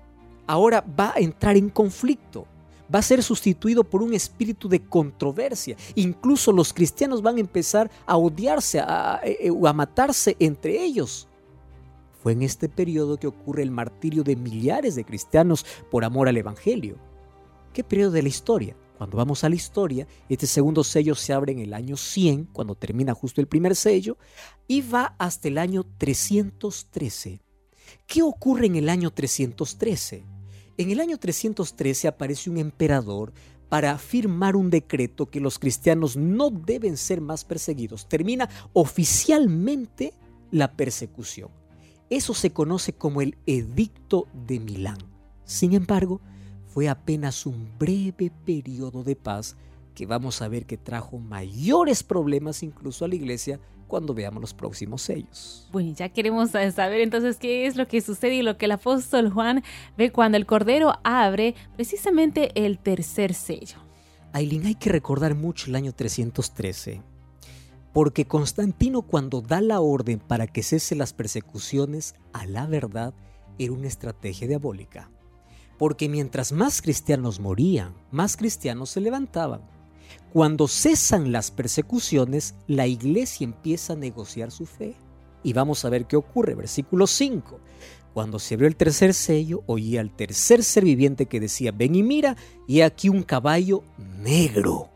ahora 0.52 0.84
va 1.00 1.14
a 1.16 1.20
entrar 1.20 1.56
en 1.56 1.70
conflicto 1.70 2.46
va 2.94 3.00
a 3.00 3.04
ser 3.04 3.24
sustituido 3.24 3.86
por 3.86 4.04
un 4.04 4.14
espíritu 4.14 4.68
de 4.68 4.82
controversia. 4.82 5.78
Incluso 5.96 6.52
los 6.52 6.74
cristianos 6.74 7.22
van 7.22 7.38
a 7.38 7.40
empezar 7.40 7.90
a 8.06 8.18
odiarse, 8.18 8.82
a, 8.82 9.16
a, 9.16 9.22
eh, 9.24 9.50
a, 9.50 9.74
matarse 9.74 10.36
entre 10.40 10.84
ellos. 10.84 11.30
Fue 12.22 12.34
en 12.34 12.42
este 12.42 12.68
periodo 12.68 13.18
que 13.18 13.28
ocurre 13.28 13.64
el 13.64 13.72
martirio 13.72 14.24
de 14.24 14.36
millares 14.36 14.96
de 14.96 15.06
cristianos 15.06 15.66
por 15.90 16.04
amor 16.04 16.28
al 16.28 16.36
Evangelio. 16.36 16.98
¿Qué 17.72 17.84
periodo 17.84 18.12
de 18.12 18.24
la 18.24 18.30
historia? 18.30 18.76
Cuando 18.98 19.18
vamos 19.18 19.44
a 19.46 19.50
la 19.50 19.56
historia, 19.56 20.06
este 20.30 20.46
segundo 20.46 20.84
sello 20.84 21.16
se 21.16 21.32
abre 21.32 21.54
en 21.54 21.60
el 21.60 21.74
año 21.74 21.96
100, 21.96 22.50
cuando 22.52 22.76
termina 22.76 23.14
justo 23.14 23.40
el 23.40 23.48
primer 23.48 23.76
sello, 23.76 24.18
y 24.68 24.82
va 24.82 25.16
hasta 25.18 25.48
el 25.48 25.58
año 25.58 25.86
313. 25.98 27.42
¿Qué 28.06 28.22
ocurre 28.22 28.68
en 28.68 28.76
el 28.76 28.90
año 28.90 29.12
313? 29.12 30.24
En 30.82 30.90
el 30.90 31.00
año 31.00 31.20
313 31.20 32.08
aparece 32.08 32.50
un 32.50 32.58
emperador 32.58 33.34
para 33.70 33.96
firmar 34.00 34.56
un 34.56 34.72
decreto 34.72 35.28
que 35.28 35.40
los 35.40 35.60
cristianos 35.60 36.18
no 36.18 36.50
deben 36.50 36.98
ser 36.98 37.22
más 37.22 37.46
perseguidos. 37.46 38.10
Termina 38.10 38.50
oficialmente 38.74 40.16
la 40.50 40.76
persecución. 40.76 41.52
Eso 42.10 42.34
se 42.34 42.50
conoce 42.50 42.94
como 42.94 43.22
el 43.22 43.38
Edicto 43.46 44.28
de 44.48 44.60
Milán. 44.60 44.98
Sin 45.46 45.74
embargo, 45.74 46.20
fue 46.66 46.90
apenas 46.90 47.46
un 47.46 47.70
breve 47.78 48.32
periodo 48.44 49.04
de 49.04 49.16
paz 49.16 49.58
que 49.94 50.08
vamos 50.08 50.42
a 50.42 50.48
ver 50.48 50.66
que 50.66 50.78
trajo 50.78 51.20
mayores 51.20 52.02
problemas 52.02 52.64
incluso 52.64 53.06
a 53.06 53.08
la 53.08 53.14
iglesia 53.14 53.60
cuando 53.92 54.14
veamos 54.14 54.40
los 54.40 54.54
próximos 54.54 55.02
sellos. 55.02 55.68
Bueno, 55.70 55.94
ya 55.94 56.08
queremos 56.08 56.52
saber 56.52 57.02
entonces 57.02 57.36
qué 57.36 57.66
es 57.66 57.76
lo 57.76 57.90
que 57.90 58.00
sucede 58.00 58.36
y 58.36 58.42
lo 58.42 58.58
que 58.58 58.64
el 58.64 58.72
apóstol 58.72 59.30
Juan 59.30 59.64
ve 59.98 60.14
cuando 60.14 60.38
el 60.38 60.46
Cordero 60.46 60.94
abre 61.04 61.56
precisamente 61.76 62.52
el 62.56 62.80
tercer 62.80 63.34
sello. 63.34 63.76
Aileen, 64.32 64.66
hay 64.66 64.76
que 64.76 64.90
recordar 64.90 65.36
mucho 65.36 65.68
el 65.68 65.76
año 65.76 65.92
313, 65.92 67.02
porque 67.92 68.26
Constantino 68.26 69.02
cuando 69.02 69.42
da 69.42 69.60
la 69.60 69.82
orden 69.82 70.20
para 70.20 70.48
que 70.48 70.64
cese 70.64 70.96
las 70.96 71.12
persecuciones 71.12 72.16
a 72.32 72.46
la 72.46 72.68
verdad 72.68 73.14
era 73.60 73.74
una 73.74 73.90
estrategia 73.90 74.48
diabólica. 74.48 75.12
Porque 75.78 76.08
mientras 76.08 76.54
más 76.54 76.82
cristianos 76.82 77.42
morían, 77.42 77.94
más 78.10 78.38
cristianos 78.38 78.92
se 78.92 79.02
levantaban. 79.02 79.64
Cuando 80.34 80.70
cesan 80.70 81.32
las 81.32 81.52
persecuciones, 81.52 82.56
la 82.68 82.88
iglesia 82.88 83.44
empieza 83.44 83.94
a 83.94 83.98
negociar 83.98 84.52
su 84.52 84.66
fe. 84.66 84.96
Y 85.44 85.54
vamos 85.54 85.84
a 85.84 85.90
ver 85.90 86.06
qué 86.06 86.16
ocurre. 86.16 86.56
Versículo 86.56 87.08
5. 87.08 87.60
Cuando 88.14 88.40
se 88.40 88.54
abrió 88.54 88.68
el 88.68 88.76
tercer 88.76 89.14
sello, 89.14 89.64
oía 89.66 90.00
al 90.00 90.16
tercer 90.16 90.64
ser 90.64 90.86
viviente 90.86 91.26
que 91.26 91.40
decía, 91.40 91.72
ven 91.72 91.96
y 91.96 92.04
mira, 92.04 92.38
y 92.68 92.82
aquí 92.82 93.10
un 93.10 93.24
caballo 93.24 93.84
negro 94.22 94.91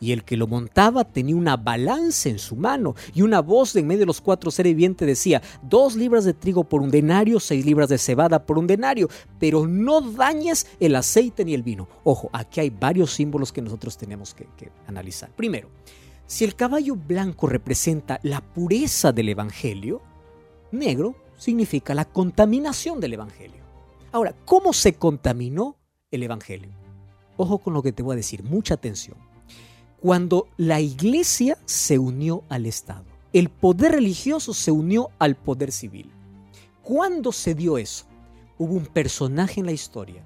y 0.00 0.12
el 0.12 0.24
que 0.24 0.36
lo 0.36 0.46
montaba 0.46 1.04
tenía 1.04 1.36
una 1.36 1.56
balanza 1.56 2.28
en 2.28 2.38
su 2.38 2.56
mano 2.56 2.94
y 3.14 3.22
una 3.22 3.40
voz 3.40 3.72
de 3.72 3.80
en 3.80 3.86
medio 3.86 4.00
de 4.00 4.06
los 4.06 4.20
cuatro 4.20 4.50
seres 4.50 4.72
vivientes 4.72 5.06
decía, 5.06 5.42
dos 5.62 5.96
libras 5.96 6.24
de 6.24 6.34
trigo 6.34 6.64
por 6.64 6.82
un 6.82 6.90
denario, 6.90 7.40
seis 7.40 7.64
libras 7.64 7.88
de 7.88 7.98
cebada 7.98 8.44
por 8.44 8.58
un 8.58 8.66
denario, 8.66 9.08
pero 9.38 9.66
no 9.66 10.00
dañes 10.00 10.66
el 10.80 10.96
aceite 10.96 11.44
ni 11.44 11.54
el 11.54 11.62
vino. 11.62 11.88
Ojo, 12.04 12.30
aquí 12.32 12.60
hay 12.60 12.70
varios 12.70 13.12
símbolos 13.12 13.52
que 13.52 13.62
nosotros 13.62 13.96
tenemos 13.96 14.34
que, 14.34 14.46
que 14.56 14.70
analizar. 14.86 15.30
Primero, 15.30 15.68
si 16.26 16.44
el 16.44 16.56
caballo 16.56 16.96
blanco 16.96 17.46
representa 17.46 18.18
la 18.22 18.40
pureza 18.40 19.12
del 19.12 19.28
Evangelio, 19.28 20.02
negro 20.72 21.14
significa 21.36 21.94
la 21.94 22.04
contaminación 22.04 23.00
del 23.00 23.14
Evangelio. 23.14 23.64
Ahora, 24.12 24.34
¿cómo 24.44 24.72
se 24.72 24.94
contaminó 24.94 25.76
el 26.10 26.22
Evangelio? 26.22 26.70
Ojo 27.36 27.58
con 27.58 27.74
lo 27.74 27.82
que 27.82 27.92
te 27.92 28.02
voy 28.02 28.14
a 28.14 28.16
decir, 28.16 28.42
mucha 28.42 28.74
atención 28.74 29.25
cuando 30.00 30.48
la 30.56 30.80
iglesia 30.80 31.58
se 31.64 31.98
unió 31.98 32.44
al 32.48 32.66
Estado. 32.66 33.04
El 33.32 33.50
poder 33.50 33.92
religioso 33.92 34.54
se 34.54 34.70
unió 34.70 35.10
al 35.18 35.36
poder 35.36 35.72
civil. 35.72 36.10
¿Cuándo 36.82 37.32
se 37.32 37.54
dio 37.54 37.78
eso? 37.78 38.06
Hubo 38.58 38.74
un 38.74 38.86
personaje 38.86 39.60
en 39.60 39.66
la 39.66 39.72
historia, 39.72 40.22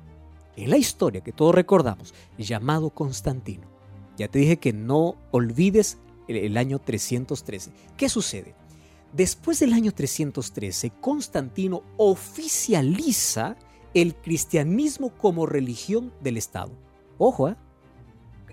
en 0.57 0.71
la 0.71 0.77
historia 0.77 1.23
que 1.23 1.33
todos 1.33 1.55
recordamos, 1.55 2.15
llamado 2.39 2.91
Constantino. 2.91 3.67
Ya 4.17 4.29
te 4.29 4.39
dije 4.39 4.59
que 4.59 4.73
no 4.73 5.17
olvides 5.31 5.99
el, 6.29 6.57
año 6.57 6.79
313. 6.79 7.73
¿Qué 7.97 8.09
sucede? 8.09 8.55
Después 9.13 9.59
del 9.59 9.73
año 9.73 9.93
313, 9.93 10.93
Constantino 11.01 11.83
oficializa 11.97 13.57
el 13.95 14.15
cristianismo 14.15 15.11
como 15.17 15.47
religión 15.47 16.13
del 16.21 16.37
Estado. 16.37 16.71
Ojo, 17.19 17.49
¿eh? 17.49 17.57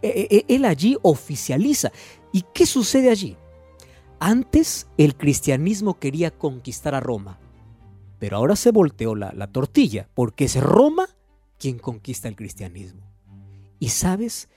E, 0.01 0.46
e, 0.48 0.56
él 0.56 0.66
allí 0.66 0.98
oficializa. 1.01 1.92
¿Y 2.32 2.44
qué 2.54 2.66
sucede 2.66 3.10
allí? 3.10 3.38
Antes 4.20 4.88
el 4.98 5.16
cristianismo 5.16 6.00
quería 6.00 6.32
conquistar 6.32 6.96
a 6.96 7.00
Roma, 7.00 7.39
pero 8.20 8.38
ahora 8.38 8.56
se 8.56 8.72
volteó 8.72 9.16
la, 9.16 9.32
la 9.34 9.48
tortilla, 9.48 10.10
porque 10.13 10.46
es 10.46 10.60
Roma 10.60 11.08
quien 11.60 11.77
conquista 11.77 12.27
el 12.27 12.36
cristianismo. 12.36 13.01
Y 13.80 13.89
sabes, 13.89 14.50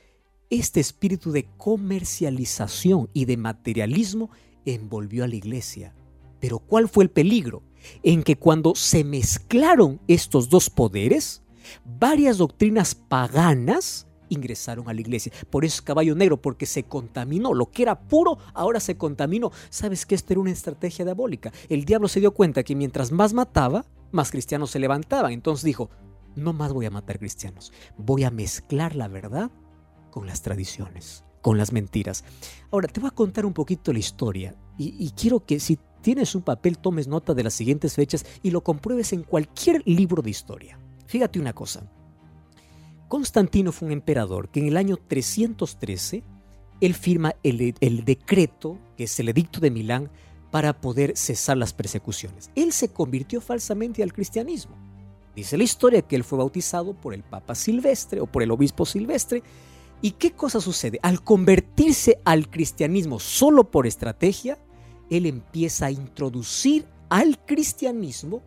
este 0.49 0.80
espíritu 0.80 1.30
de 1.30 1.49
comercialización 1.56 3.11
y 3.12 3.26
de 3.26 3.37
materialismo 3.37 4.30
envolvió 4.64 5.25
a 5.25 5.28
la 5.28 5.37
iglesia. 5.37 5.94
Pero 6.40 6.59
¿cuál 6.59 6.88
fue 6.88 7.04
el 7.04 7.11
peligro? 7.11 7.62
En 8.02 8.23
que 8.23 8.37
cuando 8.37 8.75
se 8.75 9.04
mezclaron 9.04 10.00
estos 10.09 10.49
dos 10.49 10.70
poderes, 10.70 11.42
varias 11.85 12.38
doctrinas 12.38 12.94
paganas 12.94 14.06
ingresaron 14.30 14.88
a 14.88 14.94
la 14.94 15.00
iglesia. 15.00 15.32
Por 15.50 15.64
eso 15.64 15.76
es 15.76 15.82
caballo 15.82 16.14
negro, 16.14 16.40
porque 16.40 16.64
se 16.64 16.84
contaminó. 16.84 17.52
Lo 17.52 17.70
que 17.70 17.82
era 17.82 18.00
puro, 18.00 18.38
ahora 18.54 18.80
se 18.80 18.96
contaminó. 18.96 19.52
¿Sabes 19.68 20.06
que 20.06 20.14
esto 20.14 20.32
era 20.32 20.40
una 20.40 20.50
estrategia 20.50 21.04
diabólica? 21.04 21.52
El 21.68 21.84
diablo 21.84 22.08
se 22.08 22.20
dio 22.20 22.32
cuenta 22.32 22.62
que 22.62 22.75
mientras 22.75 23.12
más 23.12 23.34
mataba, 23.34 23.84
más 24.12 24.30
cristianos 24.30 24.70
se 24.70 24.78
levantaban. 24.78 25.32
Entonces 25.32 25.64
dijo, 25.64 25.90
no 26.37 26.52
más 26.52 26.72
voy 26.72 26.87
a 26.87 26.90
matar 26.90 27.18
cristianos, 27.18 27.72
voy 27.96 28.25
a 28.25 28.30
mezclar 28.30 28.96
la 28.96 29.08
verdad 29.08 29.50
con 30.10 30.26
las 30.26 30.42
tradiciones, 30.42 31.25
con 31.42 31.58
las 31.58 31.72
mentiras. 31.72 32.25
Ahora, 32.70 32.88
te 32.88 33.00
voy 33.00 33.08
a 33.08 33.14
contar 33.14 33.46
un 33.46 33.52
poquito 33.52 33.92
la 33.92 33.99
historia 33.99 34.54
y, 34.78 34.94
y 34.99 35.10
quiero 35.10 35.44
que 35.44 35.60
si 35.60 35.78
tienes 36.02 36.34
un 36.34 36.42
papel 36.42 36.78
tomes 36.78 37.08
nota 37.08 37.34
de 37.34 37.44
las 37.44 37.54
siguientes 37.54 37.94
fechas 37.94 38.25
y 38.42 38.50
lo 38.50 38.62
compruebes 38.62 39.12
en 39.12 39.22
cualquier 39.22 39.82
libro 39.87 40.22
de 40.22 40.30
historia. 40.30 40.78
Fíjate 41.06 41.40
una 41.40 41.52
cosa. 41.52 41.90
Constantino 43.11 43.73
fue 43.73 43.87
un 43.87 43.93
emperador 43.93 44.50
que 44.50 44.61
en 44.61 44.69
el 44.69 44.76
año 44.76 44.97
313 44.97 46.23
él 46.81 46.95
firma 46.95 47.35
el, 47.43 48.05
decreto, 48.05 48.79
que 48.97 49.05
es 49.05 49.19
el 49.19 49.29
edicto 49.29 49.59
de 49.59 49.73
Milán, 49.73 50.12
para 50.52 50.81
poder 50.81 51.17
cesar 51.17 51.57
las 51.57 51.73
persecuciones. 51.73 52.52
Él 52.55 52.73
se 52.73 52.93
convirtió 52.93 53.40
falsamente 53.40 54.05
al 54.05 54.12
cristianismo. 54.12 54.76
Dice 55.35 55.59
la 55.59 55.64
historia 55.64 56.02
que 56.02 56.14
él 56.14 56.23
fue 56.23 56.38
bautizado 56.38 56.95
por 56.95 57.12
el 57.12 57.25
Papa 57.25 57.57
Silvestre 57.57 58.21
o 58.21 58.29
por 58.29 58.45
el 58.45 58.52
obispo 58.52 58.87
Silvestre. 58.87 59.43
¿Y 60.00 60.12
qué 60.12 60.31
cosa 60.31 60.61
sucede? 60.61 61.00
Al 61.02 61.25
convertirse 61.25 62.21
al 62.25 62.49
cristianismo 62.49 63.19
solo 63.19 63.73
por 63.73 63.88
estrategia, 63.88 64.57
él 65.11 65.26
empieza 65.26 65.87
a 65.87 65.90
introducir 65.90 66.87
al 67.09 67.45
cristianismo 67.45 68.40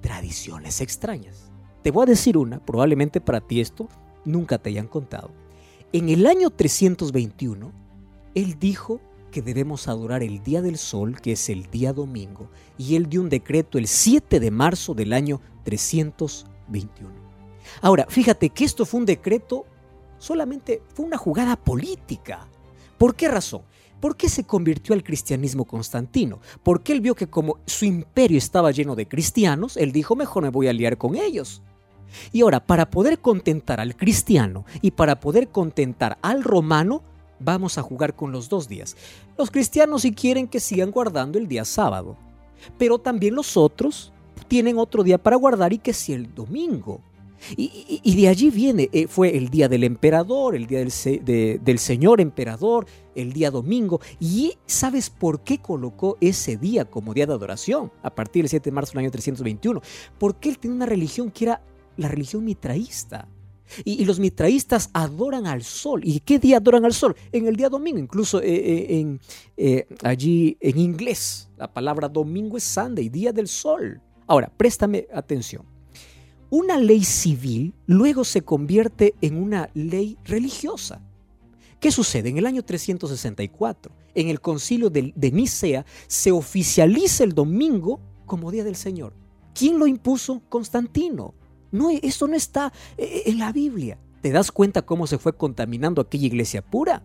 tradiciones 0.00 0.80
extrañas. 0.80 1.51
Te 1.82 1.90
voy 1.90 2.04
a 2.04 2.06
decir 2.06 2.36
una, 2.38 2.64
probablemente 2.64 3.20
para 3.20 3.40
ti 3.40 3.60
esto 3.60 3.88
nunca 4.24 4.58
te 4.58 4.70
hayan 4.70 4.86
contado. 4.86 5.30
En 5.92 6.08
el 6.08 6.26
año 6.26 6.50
321, 6.50 7.72
él 8.34 8.56
dijo 8.58 9.00
que 9.30 9.42
debemos 9.42 9.88
adorar 9.88 10.22
el 10.22 10.42
día 10.42 10.62
del 10.62 10.78
sol, 10.78 11.20
que 11.20 11.32
es 11.32 11.48
el 11.48 11.70
día 11.70 11.92
domingo, 11.92 12.48
y 12.78 12.96
él 12.96 13.08
dio 13.08 13.20
un 13.20 13.28
decreto 13.28 13.78
el 13.78 13.88
7 13.88 14.40
de 14.40 14.50
marzo 14.50 14.94
del 14.94 15.12
año 15.12 15.40
321. 15.64 17.10
Ahora, 17.80 18.06
fíjate 18.08 18.50
que 18.50 18.64
esto 18.64 18.86
fue 18.86 19.00
un 19.00 19.06
decreto, 19.06 19.66
solamente 20.18 20.82
fue 20.94 21.06
una 21.06 21.16
jugada 21.16 21.56
política, 21.56 22.48
¿Por 23.02 23.16
qué 23.16 23.26
razón? 23.26 23.62
¿Por 24.02 24.16
qué 24.16 24.28
se 24.28 24.42
convirtió 24.42 24.96
al 24.96 25.04
cristianismo 25.04 25.64
Constantino? 25.64 26.40
Porque 26.64 26.92
él 26.92 27.00
vio 27.00 27.14
que 27.14 27.28
como 27.28 27.58
su 27.66 27.84
imperio 27.84 28.36
estaba 28.36 28.72
lleno 28.72 28.96
de 28.96 29.06
cristianos, 29.06 29.76
él 29.76 29.92
dijo, 29.92 30.16
mejor 30.16 30.42
me 30.42 30.48
voy 30.48 30.66
a 30.66 30.72
liar 30.72 30.98
con 30.98 31.14
ellos. 31.14 31.62
Y 32.32 32.40
ahora, 32.40 32.58
para 32.58 32.90
poder 32.90 33.20
contentar 33.20 33.78
al 33.78 33.94
cristiano 33.94 34.64
y 34.80 34.90
para 34.90 35.20
poder 35.20 35.50
contentar 35.50 36.18
al 36.20 36.42
romano, 36.42 37.00
vamos 37.38 37.78
a 37.78 37.82
jugar 37.82 38.16
con 38.16 38.32
los 38.32 38.48
dos 38.48 38.66
días. 38.66 38.96
Los 39.38 39.52
cristianos 39.52 40.02
si 40.02 40.10
quieren 40.10 40.48
que 40.48 40.58
sigan 40.58 40.90
guardando 40.90 41.38
el 41.38 41.46
día 41.46 41.64
sábado, 41.64 42.16
pero 42.78 42.98
también 42.98 43.36
los 43.36 43.56
otros 43.56 44.12
tienen 44.48 44.78
otro 44.78 45.04
día 45.04 45.16
para 45.16 45.36
guardar 45.36 45.72
y 45.72 45.78
que 45.78 45.92
si 45.92 46.12
el 46.12 46.34
domingo. 46.34 47.00
Y, 47.56 48.16
de 48.16 48.28
allí 48.28 48.50
viene, 48.50 48.88
eh, 48.92 49.06
fue 49.08 49.36
el 49.36 49.48
día 49.48 49.68
del 49.68 49.84
emperador, 49.84 50.54
el 50.54 50.66
día 50.66 50.78
del, 50.78 51.60
del 51.62 51.78
señor 51.78 52.20
emperador, 52.20 52.86
el 53.14 53.32
día 53.32 53.50
domingo. 53.50 54.00
¿Y 54.20 54.54
sabes 54.66 55.10
por 55.10 55.42
qué 55.42 55.58
colocó 55.58 56.16
ese 56.20 56.56
día 56.56 56.84
como 56.84 57.14
día 57.14 57.26
de 57.26 57.34
adoración 57.34 57.92
a 58.02 58.14
partir 58.14 58.44
del 58.44 58.50
7 58.50 58.70
de 58.70 58.74
marzo 58.74 58.92
del 58.92 59.00
año 59.00 59.10
321? 59.10 59.80
Porque 60.18 60.48
él 60.48 60.58
tenía 60.58 60.76
una 60.76 60.86
religión 60.86 61.30
que 61.30 61.46
era 61.46 61.62
la 61.96 62.08
religión 62.08 62.44
mitraísta. 62.44 63.28
Y, 63.84 64.04
los 64.04 64.20
mitraístas 64.20 64.90
adoran 64.92 65.46
al 65.46 65.62
sol. 65.62 66.02
¿Y 66.04 66.20
qué 66.20 66.38
día 66.38 66.58
adoran 66.58 66.84
al 66.84 66.92
sol? 66.92 67.16
En 67.30 67.46
el 67.46 67.56
día 67.56 67.70
domingo, 67.70 67.98
incluso 67.98 68.40
eh, 68.42 68.44
eh, 68.46 69.00
en, 69.00 69.20
allí 70.02 70.58
en 70.60 70.78
inglés, 70.78 71.48
la 71.56 71.72
palabra 71.72 72.08
domingo 72.08 72.58
es 72.58 72.64
Sunday, 72.64 73.08
día 73.08 73.32
del 73.32 73.48
sol. 73.48 74.00
Ahora, 74.26 74.52
préstame 74.54 75.06
atención. 75.12 75.71
Una 76.52 76.76
ley 76.76 77.02
civil 77.02 77.72
luego 77.86 78.24
se 78.24 78.42
convierte 78.42 79.14
en 79.22 79.42
una 79.42 79.70
ley 79.72 80.18
religiosa. 80.22 81.00
¿Qué 81.80 81.90
sucede? 81.90 82.28
En 82.28 82.36
el 82.36 82.44
año 82.44 82.62
364, 82.62 83.90
en 84.14 84.28
el 84.28 84.38
concilio 84.42 84.90
de, 84.90 85.14
Nicea, 85.32 85.86
se 86.08 86.30
oficializa 86.30 87.24
el 87.24 87.32
domingo 87.32 88.00
como 88.26 88.50
Día 88.50 88.64
del 88.64 88.76
Señor. 88.76 89.14
¿Quién 89.54 89.78
lo 89.78 89.86
impuso? 89.86 90.42
Constantino. 90.50 91.32
No, 91.70 91.88
eso 91.88 92.28
no 92.28 92.36
está 92.36 92.70
eh, 92.98 93.22
en 93.24 93.38
la 93.38 93.50
Biblia. 93.50 93.96
¿Te 94.20 94.30
das 94.30 94.52
cuenta 94.52 94.82
cómo 94.82 95.06
se 95.06 95.16
fue 95.16 95.34
contaminando 95.34 96.02
aquella 96.02 96.26
iglesia 96.26 96.60
pura? 96.60 97.02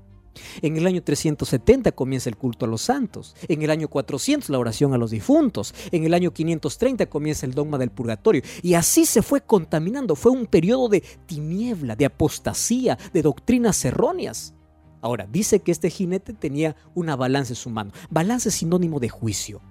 En 0.61 0.77
el 0.77 0.87
año 0.87 1.03
370 1.03 1.91
comienza 1.91 2.29
el 2.29 2.37
culto 2.37 2.65
a 2.65 2.67
los 2.69 2.81
santos. 2.81 3.35
En 3.47 3.61
el 3.61 3.69
año 3.69 3.87
400 3.87 4.49
la 4.49 4.59
oración 4.59 4.93
a 4.93 4.97
los 4.97 5.11
difuntos. 5.11 5.73
En 5.91 6.03
el 6.03 6.13
año 6.13 6.31
530 6.31 7.07
comienza 7.07 7.45
el 7.45 7.53
dogma 7.53 7.77
del 7.77 7.91
purgatorio. 7.91 8.41
Y 8.61 8.73
así 8.73 9.05
se 9.05 9.21
fue 9.21 9.41
contaminando. 9.41 10.15
Fue 10.15 10.31
un 10.31 10.45
periodo 10.45 10.89
de 10.89 11.01
tiniebla, 11.25 11.95
de 11.95 12.05
apostasía, 12.05 12.97
de 13.13 13.21
doctrinas 13.21 13.83
erróneas. 13.85 14.53
Ahora, 15.01 15.27
dice 15.31 15.59
que 15.59 15.71
este 15.71 15.89
jinete 15.89 16.33
tenía 16.33 16.75
una 16.95 17.15
balanza 17.15 17.53
en 17.53 17.55
su 17.55 17.69
mano. 17.69 17.91
Balance 18.09 18.51
sinónimo 18.51 18.99
de 18.99 19.09
juicio. 19.09 19.61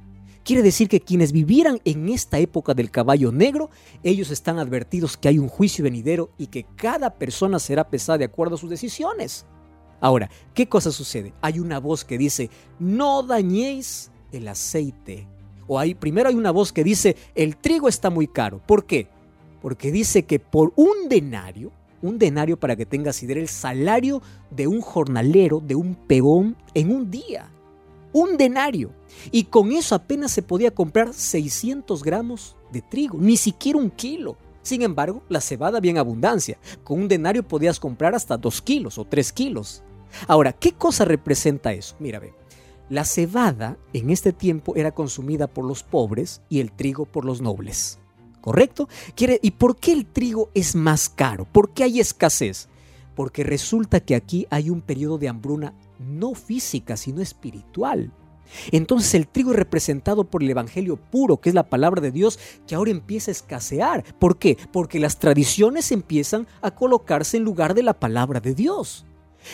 Quiere 0.46 0.62
decir 0.62 0.88
que 0.88 1.00
quienes 1.00 1.32
vivieran 1.32 1.80
en 1.85 2.08
esta 2.08 2.38
época 2.38 2.73
del 2.73 2.92
caballo 2.92 3.32
negro, 3.32 3.68
ellos 4.04 4.30
están 4.30 4.61
advertidos 4.61 5.16
que 5.16 5.26
hay 5.26 5.40
un 5.40 5.49
juicio 5.49 5.82
venidero 5.82 6.30
y 6.38 6.46
que 6.46 6.64
cada 6.76 7.14
persona 7.14 7.58
será 7.58 7.90
pesada 7.90 8.18
de 8.18 8.26
acuerdo 8.26 8.54
a 8.54 8.58
sus 8.58 8.70
decisiones. 8.70 9.44
Ahora, 10.00 10.30
¿qué 10.54 10.68
cosa 10.68 10.90
sucede? 10.90 11.32
Hay 11.40 11.58
una 11.58 11.78
voz 11.80 12.04
que 12.04 12.18
dice, 12.18 12.50
no 12.78 13.22
dañéis 13.22 14.10
el 14.32 14.48
aceite. 14.48 15.26
O 15.66 15.78
hay, 15.78 15.94
primero 15.94 16.28
hay 16.28 16.34
una 16.34 16.50
voz 16.50 16.72
que 16.72 16.84
dice, 16.84 17.16
el 17.34 17.56
trigo 17.56 17.88
está 17.88 18.10
muy 18.10 18.26
caro. 18.26 18.60
¿Por 18.66 18.86
qué? 18.86 19.08
Porque 19.62 19.90
dice 19.90 20.24
que 20.24 20.38
por 20.38 20.72
un 20.76 21.08
denario, 21.08 21.72
un 22.02 22.18
denario 22.18 22.58
para 22.58 22.76
que 22.76 22.86
tengas 22.86 23.22
idea, 23.22 23.36
el 23.36 23.48
salario 23.48 24.22
de 24.50 24.66
un 24.66 24.80
jornalero, 24.80 25.60
de 25.60 25.74
un 25.74 25.94
peón 25.94 26.56
en 26.74 26.92
un 26.92 27.10
día 27.10 27.50
un 28.16 28.38
denario. 28.38 28.92
Y 29.30 29.44
con 29.44 29.72
eso 29.72 29.94
apenas 29.94 30.30
se 30.32 30.42
podía 30.42 30.70
comprar 30.70 31.12
600 31.12 32.02
gramos 32.02 32.56
de 32.72 32.80
trigo, 32.80 33.18
ni 33.18 33.36
siquiera 33.36 33.78
un 33.78 33.90
kilo. 33.90 34.38
Sin 34.62 34.82
embargo, 34.82 35.23
la 35.28 35.40
cebada 35.40 35.78
había 35.78 35.90
en 35.90 35.99
abundancia. 35.99 36.58
Con 36.82 37.02
un 37.02 37.08
denario 37.08 37.47
podías 37.47 37.78
comprar 37.78 38.14
hasta 38.14 38.38
2 38.38 38.62
kilos 38.62 38.99
o 38.99 39.04
3 39.04 39.32
kilos. 39.32 39.82
Ahora, 40.26 40.52
¿qué 40.52 40.73
cosa 40.73 41.04
representa 41.04 41.73
eso? 41.73 41.97
Mira, 41.99 42.19
ve. 42.19 42.34
La 42.88 43.04
cebada 43.04 43.76
en 43.92 44.10
este 44.10 44.32
tiempo 44.32 44.76
era 44.76 44.92
consumida 44.92 45.49
por 45.49 45.64
los 45.64 45.82
pobres 45.82 46.42
y 46.49 46.60
el 46.60 46.71
trigo 46.71 47.04
por 47.04 47.25
los 47.25 47.40
nobles. 47.40 47.99
¿Correcto? 48.40 48.88
¿Y 49.42 49.50
por 49.50 49.76
qué 49.76 49.92
el 49.92 50.06
trigo 50.06 50.50
es 50.54 50.76
más 50.76 51.08
caro? 51.08 51.47
¿Por 51.47 51.71
qué 51.71 51.82
hay 51.82 51.99
escasez? 51.99 52.69
Porque 53.16 53.42
resulta 53.42 53.99
que 53.99 54.14
aquí 54.14 54.47
hay 54.50 54.71
un 54.71 54.82
periodo 54.82 55.19
de 55.19 55.28
hambruna 55.28 55.75
no 55.99 56.34
física, 56.34 56.97
sino 56.97 57.21
espiritual. 57.23 58.12
Entonces 58.71 59.14
el 59.14 59.26
trigo 59.26 59.50
es 59.50 59.56
representado 59.56 60.23
por 60.23 60.45
el 60.45 60.50
Evangelio 60.50 60.97
puro, 60.97 61.38
que 61.38 61.49
es 61.49 61.54
la 61.54 61.69
palabra 61.69 62.00
de 62.00 62.12
Dios, 62.12 62.38
que 62.69 62.76
ahora 62.76 62.92
empieza 62.92 63.30
a 63.30 63.32
escasear. 63.32 64.04
¿Por 64.21 64.38
qué? 64.38 64.56
Porque 64.73 65.00
las 65.00 65.19
tradiciones 65.19 65.90
empiezan 65.90 66.47
a 66.62 66.71
colocarse 66.71 67.36
en 67.38 67.42
lugar 67.42 67.75
de 67.75 67.82
la 67.82 67.95
palabra 67.95 68.38
de 68.38 68.54
Dios. 68.54 69.04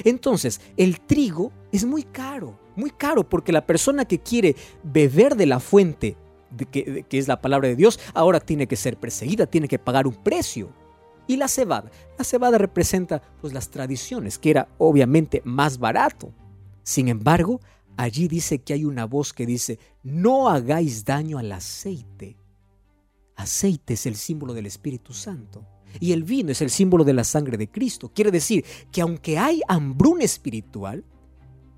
Entonces, 0.04 0.60
el 0.76 1.00
trigo 1.00 1.52
es 1.72 1.84
muy 1.84 2.02
caro, 2.02 2.58
muy 2.76 2.90
caro, 2.90 3.28
porque 3.28 3.52
la 3.52 3.66
persona 3.66 4.04
que 4.04 4.20
quiere 4.20 4.56
beber 4.82 5.36
de 5.36 5.46
la 5.46 5.60
fuente, 5.60 6.16
que, 6.70 7.04
que 7.08 7.18
es 7.18 7.28
la 7.28 7.40
palabra 7.40 7.68
de 7.68 7.76
Dios, 7.76 8.00
ahora 8.14 8.40
tiene 8.40 8.66
que 8.66 8.76
ser 8.76 8.98
perseguida, 8.98 9.46
tiene 9.46 9.68
que 9.68 9.78
pagar 9.78 10.06
un 10.06 10.14
precio. 10.14 10.70
Y 11.26 11.36
la 11.36 11.48
cebada. 11.48 11.90
La 12.18 12.24
cebada 12.24 12.58
representa 12.58 13.22
pues 13.40 13.52
las 13.52 13.70
tradiciones, 13.70 14.38
que 14.38 14.50
era 14.50 14.68
obviamente 14.78 15.40
más 15.44 15.78
barato. 15.78 16.32
Sin 16.82 17.08
embargo, 17.08 17.60
allí 17.96 18.28
dice 18.28 18.58
que 18.58 18.72
hay 18.72 18.84
una 18.84 19.04
voz 19.06 19.32
que 19.32 19.46
dice, 19.46 19.78
no 20.02 20.48
hagáis 20.48 21.04
daño 21.04 21.38
al 21.38 21.52
aceite. 21.52 22.36
Aceite 23.36 23.94
es 23.94 24.06
el 24.06 24.16
símbolo 24.16 24.52
del 24.52 24.66
Espíritu 24.66 25.12
Santo. 25.12 25.66
Y 26.00 26.12
el 26.12 26.24
vino 26.24 26.52
es 26.52 26.62
el 26.62 26.70
símbolo 26.70 27.04
de 27.04 27.12
la 27.12 27.24
sangre 27.24 27.56
de 27.56 27.68
Cristo. 27.68 28.10
Quiere 28.14 28.30
decir 28.30 28.64
que 28.90 29.00
aunque 29.00 29.38
hay 29.38 29.60
hambruna 29.68 30.24
espiritual, 30.24 31.04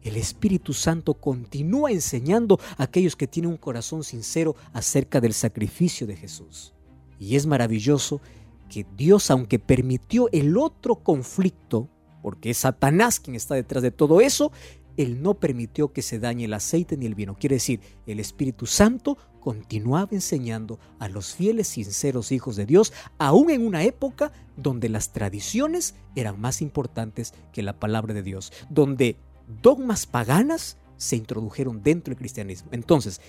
el 0.03 0.16
Espíritu 0.16 0.74
Santo 0.74 1.14
continúa 1.14 1.90
enseñando 1.90 2.61
a 2.77 2.85
aquellos 2.85 3.16
que 3.16 3.27
tienen 3.27 3.50
un 3.50 3.57
corazón 3.57 4.05
sincero 4.05 4.55
acerca 4.72 5.20
del 5.20 5.33
sacrificio 5.33 6.07
de 6.07 6.14
Jesús. 6.14 6.74
Y 7.18 7.37
es 7.37 7.46
maravilloso 7.46 8.20
que 8.68 8.87
Dios, 8.96 9.31
aunque 9.31 9.59
permitió 9.59 10.29
el 10.33 10.59
otro 10.59 10.96
conflicto, 10.96 11.88
porque 12.22 12.50
es 12.50 12.59
Satanás 12.59 13.18
quien 13.18 13.35
está 13.35 13.55
detrás 13.55 13.83
de 13.83 13.90
todo 13.90 14.20
eso, 14.20 14.53
Él 14.96 15.22
no 15.22 15.35
permitió 15.35 15.92
que 15.92 16.02
se 16.02 16.18
dañe 16.18 16.44
el 16.44 16.54
aceite 16.54 16.96
ni 16.96 17.07
el 17.07 17.14
vino. 17.14 17.37
Quiere 17.37 17.57
decir, 17.57 17.80
el 18.07 18.20
Espíritu 18.20 18.66
Santo 18.66 19.18
continuaba 19.40 20.09
enseñando 20.12 20.78
a 20.98 21.09
los 21.09 21.35
fieles, 21.35 21.68
sinceros 21.68 22.33
hijos 22.33 22.57
de 22.57 22.66
Dios, 22.66 22.92
aún 23.18 23.50
en 23.50 23.66
una 23.66 23.83
época 23.83 24.33
donde 24.57 24.88
las 24.88 25.12
tradiciones 25.12 25.94
eran 26.14 26.40
más 26.40 26.62
importantes 26.62 27.35
que 27.52 27.62
la 27.62 27.78
palabra 27.78 28.14
de 28.14 28.22
Dios, 28.22 28.52
donde 28.70 29.16
dogmas 29.62 30.07
paganas 30.07 30.78
se 30.96 31.16
introdujeron 31.16 31.83
dentro 31.83 32.12
del 32.12 32.18
cristianismo. 32.18 32.70
Entonces, 32.72 33.20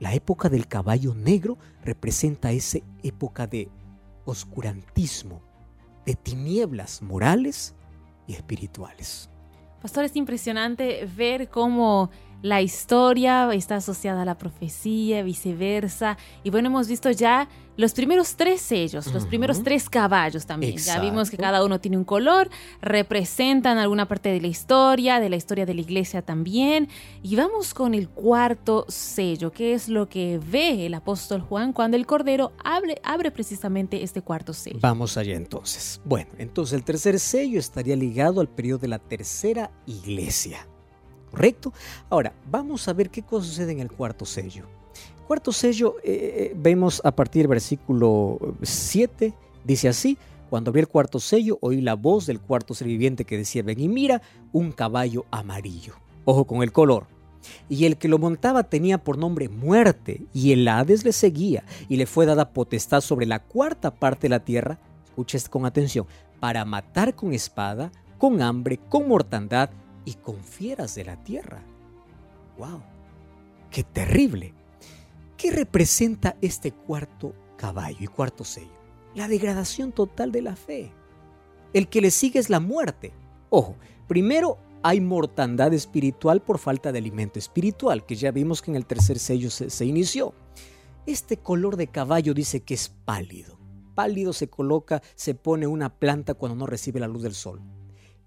la 0.00 0.14
época 0.14 0.48
del 0.48 0.66
caballo 0.66 1.14
negro 1.14 1.56
representa 1.82 2.52
esa 2.52 2.78
época 3.02 3.46
de 3.46 3.68
oscurantismo, 4.24 5.40
de 6.04 6.14
tinieblas 6.14 7.00
morales 7.00 7.74
y 8.26 8.34
espirituales. 8.34 9.30
Pastor, 9.84 10.06
es 10.06 10.16
impresionante 10.16 11.06
ver 11.14 11.50
cómo 11.50 12.08
la 12.44 12.60
historia 12.60 13.50
está 13.54 13.76
asociada 13.76 14.20
a 14.20 14.24
la 14.26 14.36
profecía, 14.36 15.22
viceversa. 15.22 16.18
Y 16.42 16.50
bueno, 16.50 16.68
hemos 16.68 16.88
visto 16.88 17.10
ya 17.10 17.48
los 17.78 17.94
primeros 17.94 18.36
tres 18.36 18.60
sellos, 18.60 19.10
los 19.14 19.24
primeros 19.24 19.62
tres 19.62 19.88
caballos 19.88 20.44
también. 20.44 20.76
Ya 20.76 21.00
vimos 21.00 21.30
que 21.30 21.38
cada 21.38 21.64
uno 21.64 21.80
tiene 21.80 21.96
un 21.96 22.04
color, 22.04 22.50
representan 22.82 23.78
alguna 23.78 24.06
parte 24.06 24.28
de 24.28 24.42
la 24.42 24.48
historia, 24.48 25.20
de 25.20 25.30
la 25.30 25.36
historia 25.36 25.64
de 25.64 25.72
la 25.72 25.80
iglesia 25.80 26.20
también. 26.20 26.90
Y 27.22 27.34
vamos 27.34 27.72
con 27.72 27.94
el 27.94 28.10
cuarto 28.10 28.84
sello, 28.90 29.50
que 29.50 29.72
es 29.72 29.88
lo 29.88 30.10
que 30.10 30.38
ve 30.38 30.84
el 30.84 30.92
apóstol 30.92 31.40
Juan 31.40 31.72
cuando 31.72 31.96
el 31.96 32.04
Cordero 32.04 32.52
abre, 32.62 33.00
abre 33.04 33.30
precisamente 33.30 34.02
este 34.02 34.20
cuarto 34.20 34.52
sello. 34.52 34.80
Vamos 34.82 35.16
allá 35.16 35.34
entonces. 35.34 35.98
Bueno, 36.04 36.28
entonces 36.36 36.74
el 36.74 36.84
tercer 36.84 37.18
sello 37.18 37.58
estaría 37.58 37.96
ligado 37.96 38.42
al 38.42 38.50
periodo 38.50 38.80
de 38.80 38.88
la 38.88 38.98
tercera 38.98 39.70
iglesia. 39.86 40.68
Ahora, 42.10 42.32
vamos 42.50 42.88
a 42.88 42.92
ver 42.92 43.10
qué 43.10 43.22
cosa 43.22 43.46
sucede 43.46 43.72
en 43.72 43.80
el 43.80 43.90
cuarto 43.90 44.24
sello. 44.24 44.64
Cuarto 45.26 45.52
sello, 45.52 45.96
eh, 46.04 46.52
eh, 46.52 46.54
vemos 46.56 47.00
a 47.04 47.10
partir 47.10 47.42
del 47.42 47.48
versículo 47.48 48.38
7, 48.62 49.32
dice 49.64 49.88
así, 49.88 50.18
cuando 50.50 50.70
vi 50.70 50.80
el 50.80 50.88
cuarto 50.88 51.18
sello, 51.18 51.58
oí 51.62 51.80
la 51.80 51.94
voz 51.94 52.26
del 52.26 52.40
cuarto 52.40 52.74
ser 52.74 52.86
viviente 52.86 53.24
que 53.24 53.38
decía, 53.38 53.62
ven 53.62 53.80
y 53.80 53.88
mira, 53.88 54.20
un 54.52 54.70
caballo 54.70 55.24
amarillo. 55.30 55.94
Ojo 56.26 56.44
con 56.46 56.62
el 56.62 56.72
color. 56.72 57.06
Y 57.68 57.86
el 57.86 57.96
que 57.96 58.08
lo 58.08 58.18
montaba 58.18 58.64
tenía 58.64 58.98
por 58.98 59.18
nombre 59.18 59.48
muerte, 59.48 60.26
y 60.32 60.52
el 60.52 60.68
Hades 60.68 61.04
le 61.04 61.12
seguía, 61.12 61.64
y 61.88 61.96
le 61.96 62.06
fue 62.06 62.26
dada 62.26 62.52
potestad 62.52 63.00
sobre 63.00 63.26
la 63.26 63.40
cuarta 63.40 63.94
parte 63.94 64.26
de 64.26 64.30
la 64.30 64.44
tierra, 64.44 64.78
escuches 65.06 65.48
con 65.48 65.66
atención, 65.66 66.06
para 66.38 66.64
matar 66.64 67.14
con 67.14 67.32
espada, 67.32 67.90
con 68.18 68.42
hambre, 68.42 68.78
con 68.88 69.08
mortandad, 69.08 69.70
y 70.04 70.14
con 70.14 70.42
fieras 70.42 70.94
de 70.94 71.04
la 71.04 71.22
tierra. 71.22 71.62
¡Wow! 72.58 72.82
¡Qué 73.70 73.82
terrible! 73.82 74.54
¿Qué 75.36 75.50
representa 75.50 76.36
este 76.40 76.72
cuarto 76.72 77.34
caballo 77.56 77.98
y 78.00 78.06
cuarto 78.06 78.44
sello? 78.44 78.72
La 79.14 79.28
degradación 79.28 79.92
total 79.92 80.32
de 80.32 80.42
la 80.42 80.56
fe. 80.56 80.92
El 81.72 81.88
que 81.88 82.00
le 82.00 82.10
sigue 82.10 82.38
es 82.38 82.50
la 82.50 82.60
muerte. 82.60 83.12
Ojo, 83.50 83.76
primero 84.06 84.58
hay 84.82 85.00
mortandad 85.00 85.72
espiritual 85.72 86.42
por 86.42 86.58
falta 86.58 86.92
de 86.92 86.98
alimento 86.98 87.38
espiritual, 87.38 88.04
que 88.04 88.16
ya 88.16 88.30
vimos 88.30 88.60
que 88.60 88.70
en 88.70 88.76
el 88.76 88.86
tercer 88.86 89.18
sello 89.18 89.50
se, 89.50 89.84
inició. 89.84 90.34
Este 91.06 91.38
color 91.38 91.76
de 91.76 91.86
caballo 91.86 92.34
dice 92.34 92.60
que 92.60 92.74
es 92.74 92.90
pálido. 92.90 93.58
Pálido 93.94 94.32
se 94.32 94.48
coloca, 94.48 95.02
se 95.14 95.34
pone 95.34 95.66
una 95.66 95.98
planta 95.98 96.34
cuando 96.34 96.56
no 96.56 96.66
recibe 96.66 97.00
la 97.00 97.08
luz 97.08 97.22
del 97.22 97.34
sol. 97.34 97.60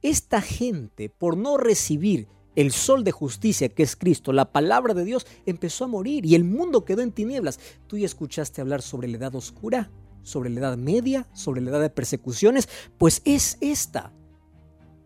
Esta 0.02 0.42
gente, 0.42 1.10
por 1.10 1.38
no 1.38 1.58
recibir 1.58 2.28
el 2.56 2.72
sol 2.72 3.04
de 3.04 3.12
justicia 3.12 3.70
que 3.70 3.84
es 3.84 3.96
Cristo, 3.96 4.34
la 4.34 4.52
palabra 4.52 4.94
de 4.94 5.06
Dios, 5.06 5.28
empezó 5.46 5.86
a 5.86 5.88
morir 5.88 6.26
y 6.26 6.36
el 6.36 6.44
mundo 6.44 6.86
quedó 6.86 7.02
en 7.02 7.12
tinieblas. 7.12 7.60
Tú 7.88 7.98
ya 7.98 8.06
escuchaste 8.06 8.62
hablar 8.62 8.82
sobre 8.82 9.08
la 9.08 9.18
edad 9.18 9.36
oscura, 9.36 9.92
sobre 10.24 10.50
la 10.50 10.60
edad 10.60 10.78
media, 10.78 11.28
sobre 11.34 11.62
la 11.62 11.70
edad 11.70 11.82
de 11.82 11.90
persecuciones, 11.90 12.68
pues 12.98 13.22
es 13.26 13.58
esta. 13.62 14.12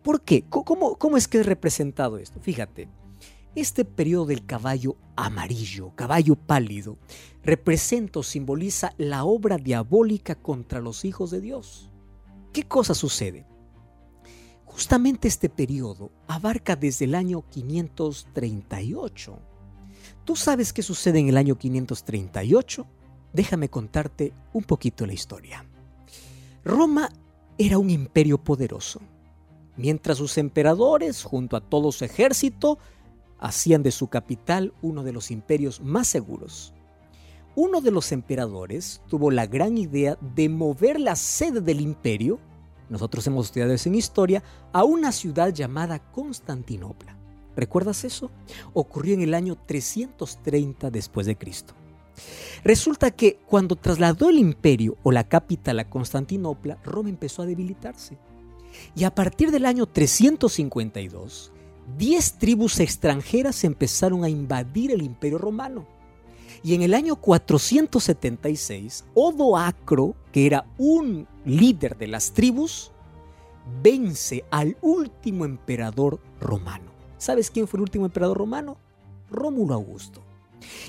¿Por 0.02 0.22
qué? 0.22 0.44
¿Cómo, 0.48 1.16
es 1.16 1.28
que 1.28 1.40
es 1.40 1.46
representado 1.46 2.18
esto? 2.18 2.40
Fíjate, 2.40 2.88
este 3.54 3.84
periodo 3.84 4.26
del 4.26 4.46
caballo 4.46 4.96
amarillo, 5.14 5.92
caballo 5.94 6.34
pálido, 6.34 6.98
representa 7.44 8.20
o 8.20 8.22
simboliza 8.22 8.94
la 8.96 9.24
obra 9.24 9.58
diabólica 9.58 10.34
contra 10.34 10.80
los 10.80 11.04
hijos 11.04 11.30
de 11.30 11.40
Dios. 11.40 11.92
¿Qué 12.52 12.64
cosa 12.64 12.94
sucede? 12.94 13.46
Justamente 14.72 15.28
este 15.28 15.48
periodo 15.48 16.10
abarca 16.26 16.76
desde 16.76 17.04
el 17.04 17.14
año 17.14 17.44
538. 17.50 19.38
¿Tú 20.24 20.36
sabes 20.36 20.72
qué 20.72 20.82
sucede 20.82 21.18
en 21.18 21.28
el 21.28 21.36
año 21.36 21.56
538? 21.56 22.86
Déjame 23.32 23.68
contarte 23.68 24.32
un 24.52 24.64
poquito 24.64 25.06
la 25.06 25.12
historia. 25.12 25.64
Roma 26.64 27.08
era 27.58 27.78
un 27.78 27.90
imperio 27.90 28.38
poderoso 28.38 29.00
mientras 29.76 30.18
sus 30.18 30.38
emperadores, 30.38 31.22
junto 31.22 31.56
a 31.56 31.60
todo 31.60 31.92
su 31.92 32.04
ejército, 32.04 32.78
hacían 33.38 33.82
de 33.82 33.90
su 33.90 34.08
capital 34.08 34.72
uno 34.82 35.02
de 35.02 35.12
los 35.12 35.30
imperios 35.30 35.80
más 35.80 36.08
seguros. 36.08 36.72
Uno 37.54 37.80
de 37.80 37.90
los 37.90 38.12
emperadores 38.12 39.02
tuvo 39.08 39.30
la 39.30 39.46
gran 39.46 39.76
idea 39.76 40.16
de 40.34 40.48
mover 40.48 41.00
la 41.00 41.16
sede 41.16 41.60
del 41.60 41.80
imperio, 41.80 42.38
nosotros 42.92 43.26
hemos 43.26 43.46
estudiado 43.46 43.72
eso 43.72 43.88
en 43.88 43.94
historia, 43.94 44.42
a 44.70 44.84
una 44.84 45.12
ciudad 45.12 45.52
llamada 45.52 45.98
Constantinopla. 45.98 47.16
¿Recuerdas 47.56 48.04
eso? 48.04 48.30
Ocurrió 48.74 49.14
en 49.14 49.22
el 49.22 49.32
año 49.32 49.56
330 49.56 50.90
después 50.90 51.26
de 51.26 51.36
Cristo. 51.36 51.72
Resulta 52.62 53.10
que 53.10 53.38
cuando 53.46 53.76
trasladó 53.76 54.28
el 54.28 54.38
imperio 54.38 54.98
o 55.02 55.10
la 55.10 55.26
capital 55.26 55.80
a 55.80 55.88
Constantinopla, 55.88 56.78
Roma 56.84 57.08
empezó 57.08 57.40
a 57.40 57.46
debilitarse. 57.46 58.18
Y 58.94 59.04
a 59.04 59.14
partir 59.14 59.50
del 59.50 59.64
año 59.64 59.86
352, 59.86 61.50
10 61.96 62.32
tribus 62.34 62.78
extranjeras 62.78 63.64
empezaron 63.64 64.22
a 64.22 64.28
invadir 64.28 64.90
el 64.90 65.00
imperio 65.00 65.38
romano. 65.38 65.86
Y 66.64 66.74
en 66.74 66.82
el 66.82 66.94
año 66.94 67.16
476, 67.16 69.04
Odoacro, 69.14 70.14
que 70.30 70.46
era 70.46 70.66
un 70.78 71.26
líder 71.44 71.96
de 71.96 72.06
las 72.06 72.32
tribus, 72.32 72.92
vence 73.82 74.44
al 74.50 74.76
último 74.80 75.44
emperador 75.44 76.20
romano. 76.40 76.92
¿Sabes 77.18 77.50
quién 77.50 77.66
fue 77.66 77.78
el 77.78 77.82
último 77.82 78.04
emperador 78.04 78.38
romano? 78.38 78.76
Rómulo 79.30 79.74
Augusto. 79.74 80.22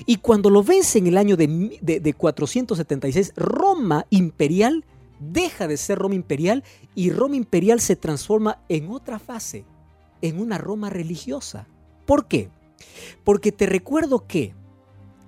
Y 0.06 0.18
cuando 0.18 0.50
lo 0.50 0.62
vence 0.62 0.98
en 0.98 1.08
el 1.08 1.16
año 1.16 1.36
de, 1.36 1.80
de 1.80 2.14
476, 2.14 3.32
Roma 3.34 4.06
imperial 4.10 4.84
deja 5.18 5.66
de 5.66 5.76
ser 5.76 5.98
Roma 5.98 6.14
imperial 6.14 6.62
y 6.94 7.10
Roma 7.10 7.36
imperial 7.36 7.80
se 7.80 7.96
transforma 7.96 8.58
en 8.68 8.90
otra 8.90 9.18
fase, 9.18 9.64
en 10.22 10.40
una 10.40 10.58
Roma 10.58 10.90
religiosa. 10.90 11.66
¿Por 12.06 12.26
qué? 12.26 12.50
Porque 13.24 13.50
te 13.50 13.66
recuerdo 13.66 14.26
que 14.26 14.54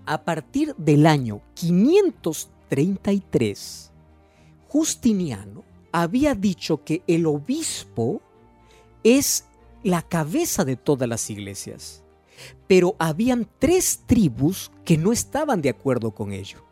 a 0.07 0.25
partir 0.25 0.75
del 0.77 1.07
año 1.07 1.43
533, 1.55 3.93
Justiniano 4.69 5.65
había 5.93 6.35
dicho 6.35 6.83
que 6.85 7.03
el 7.07 7.27
obispo 7.27 8.21
es 9.03 9.47
la 9.83 10.03
cabeza 10.03 10.65
de 10.65 10.77
todas 10.77 11.09
las 11.09 11.29
iglesias, 11.31 12.05
pero 12.67 12.95
habían 12.99 13.49
tres 13.59 14.03
tribus 14.07 14.71
que 14.85 14.99
no 14.99 15.13
estaban 15.13 15.63
de 15.63 15.71
acuerdo 15.71 16.11
con 16.13 16.33
ello. 16.33 16.63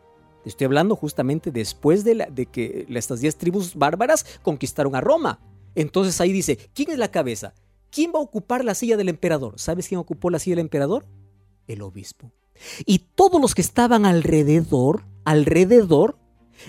Estoy 0.45 0.65
hablando 0.65 0.95
justamente 0.95 1.51
después 1.51 2.03
de, 2.03 2.27
de 2.31 2.45
que 2.45 2.85
estas 2.89 3.21
diez 3.21 3.35
tribus 3.35 3.73
bárbaras 3.73 4.23
conquistaron 4.43 4.95
a 4.95 5.01
Roma. 5.01 5.39
Entonces 5.73 6.21
ahí 6.21 6.31
dice, 6.31 6.69
¿quién 6.73 6.91
es 6.91 6.99
la 6.99 7.09
cabeza? 7.09 7.55
¿Quién 7.89 8.11
va 8.13 8.19
a 8.19 8.23
ocupar 8.23 8.63
la 8.63 8.75
silla 8.75 8.97
del 8.97 9.09
emperador? 9.09 9.55
¿Sabes 9.57 9.87
quién 9.87 9.99
ocupó 9.99 10.29
la 10.29 10.37
silla 10.37 10.57
del 10.57 10.65
emperador? 10.65 11.07
El 11.67 11.81
obispo. 11.81 12.31
Y 12.85 12.99
todos 13.15 13.41
los 13.41 13.55
que 13.55 13.61
estaban 13.61 14.05
alrededor, 14.05 15.05
alrededor, 15.23 16.17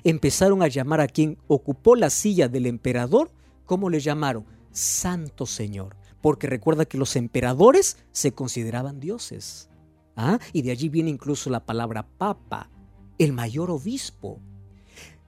empezaron 0.05 0.63
a 0.63 0.69
llamar 0.69 1.01
a 1.01 1.09
quien 1.09 1.39
ocupó 1.47 1.97
la 1.97 2.11
silla 2.11 2.49
del 2.49 2.67
emperador, 2.67 3.31
¿cómo 3.65 3.91
le 3.91 4.01
llamaron? 4.01 4.45
Santo 4.73 5.47
Señor. 5.47 5.97
Porque 6.21 6.47
recuerda 6.47 6.85
que 6.87 6.99
los 6.99 7.17
emperadores 7.17 7.99
se 8.13 8.33
consideraban 8.33 9.01
dioses. 9.01 9.69
¿Ah? 10.17 10.39
Y 10.53 10.63
de 10.63 10.71
allí 10.71 10.89
viene 10.89 11.11
incluso 11.11 11.51
la 11.51 11.65
palabra 11.65 12.07
papa, 12.19 12.71
el 13.19 13.33
mayor 13.33 13.71
obispo. 13.71 14.41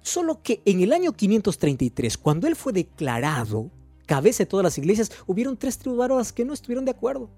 Solo 0.00 0.42
que 0.42 0.62
en 0.64 0.80
el 0.80 0.92
año 0.92 1.12
533, 1.12 2.16
cuando 2.16 2.46
él 2.46 2.56
fue 2.56 2.72
declarado 2.72 3.70
cabeza 4.06 4.44
de 4.44 4.46
todas 4.46 4.64
las 4.64 4.78
iglesias, 4.78 5.12
hubieron 5.26 5.58
tres 5.58 5.78
tribus 5.78 6.32
que 6.32 6.46
no 6.46 6.54
estuvieron 6.54 6.86
de 6.86 6.92
acuerdo. 6.92 7.30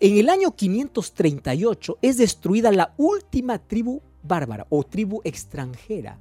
En 0.00 0.18
el 0.18 0.28
año 0.28 0.54
538 0.54 1.98
es 2.02 2.16
destruida 2.16 2.72
la 2.72 2.94
última 2.96 3.58
tribu 3.58 4.02
bárbara 4.22 4.66
o 4.70 4.84
tribu 4.84 5.20
extranjera. 5.24 6.18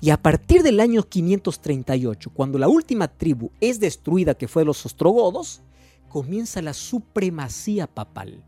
Y 0.00 0.10
a 0.10 0.20
partir 0.20 0.62
del 0.62 0.80
año 0.80 1.02
538, 1.02 2.30
cuando 2.30 2.58
la 2.58 2.68
última 2.68 3.08
tribu 3.08 3.50
es 3.60 3.80
destruida, 3.80 4.34
que 4.34 4.48
fue 4.48 4.64
los 4.64 4.84
ostrogodos, 4.86 5.62
comienza 6.08 6.62
la 6.62 6.72
supremacía 6.72 7.86
papal. 7.86 8.44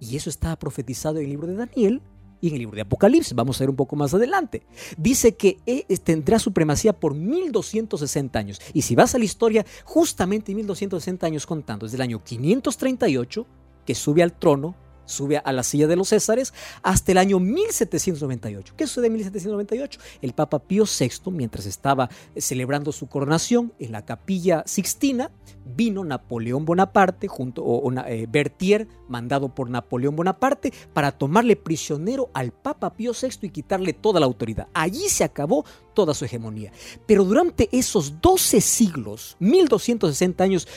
Y 0.00 0.16
eso 0.16 0.28
estaba 0.28 0.56
profetizado 0.56 1.18
en 1.18 1.24
el 1.24 1.30
libro 1.30 1.46
de 1.46 1.54
Daniel, 1.56 2.02
y 2.40 2.48
en 2.48 2.54
el 2.54 2.60
libro 2.60 2.74
de 2.74 2.82
Apocalipsis, 2.82 3.32
vamos 3.34 3.58
a 3.58 3.60
ver 3.60 3.70
un 3.70 3.76
poco 3.76 3.96
más 3.96 4.12
adelante, 4.12 4.66
dice 4.98 5.34
que 5.34 5.56
e, 5.64 5.84
tendrá 5.96 6.38
supremacía 6.38 6.92
por 6.92 7.14
1260 7.14 8.38
años. 8.38 8.60
Y 8.74 8.82
si 8.82 8.94
vas 8.94 9.14
a 9.14 9.18
la 9.18 9.24
historia, 9.24 9.64
justamente 9.84 10.54
1260 10.54 11.26
años 11.26 11.46
contando, 11.46 11.86
desde 11.86 11.96
el 11.96 12.02
año 12.02 12.22
538, 12.22 13.46
que 13.84 13.94
sube 13.94 14.22
al 14.22 14.32
trono 14.32 14.74
sube 15.06 15.38
a 15.38 15.52
la 15.52 15.62
silla 15.62 15.86
de 15.86 15.96
los 15.96 16.08
Césares 16.08 16.52
hasta 16.82 17.12
el 17.12 17.18
año 17.18 17.40
1798. 17.40 18.74
¿Qué 18.76 18.86
sucede 18.86 19.06
en 19.08 19.14
1798? 19.14 20.00
El 20.22 20.32
Papa 20.32 20.58
Pío 20.60 20.84
VI, 20.84 21.30
mientras 21.30 21.66
estaba 21.66 22.08
celebrando 22.36 22.92
su 22.92 23.08
coronación 23.08 23.72
en 23.78 23.92
la 23.92 24.04
capilla 24.04 24.62
Sixtina, 24.66 25.30
vino 25.64 26.04
Napoleón 26.04 26.64
Bonaparte, 26.64 27.28
junto, 27.28 27.62
o, 27.64 27.92
eh, 27.92 28.26
Berthier, 28.28 28.88
mandado 29.08 29.54
por 29.54 29.70
Napoleón 29.70 30.16
Bonaparte, 30.16 30.72
para 30.92 31.12
tomarle 31.12 31.56
prisionero 31.56 32.30
al 32.34 32.52
Papa 32.52 32.94
Pío 32.94 33.12
VI 33.12 33.46
y 33.46 33.50
quitarle 33.50 33.92
toda 33.92 34.20
la 34.20 34.26
autoridad. 34.26 34.68
Allí 34.74 35.08
se 35.08 35.24
acabó 35.24 35.64
toda 35.94 36.14
su 36.14 36.24
hegemonía. 36.24 36.72
Pero 37.06 37.24
durante 37.24 37.68
esos 37.72 38.20
12 38.20 38.60
siglos, 38.60 39.36
1260 39.38 40.44
años, 40.44 40.68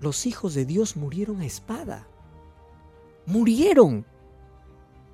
los 0.00 0.26
hijos 0.26 0.54
de 0.54 0.64
Dios 0.64 0.96
murieron 0.96 1.40
a 1.40 1.46
espada 1.46 2.09
murieron 3.30 4.04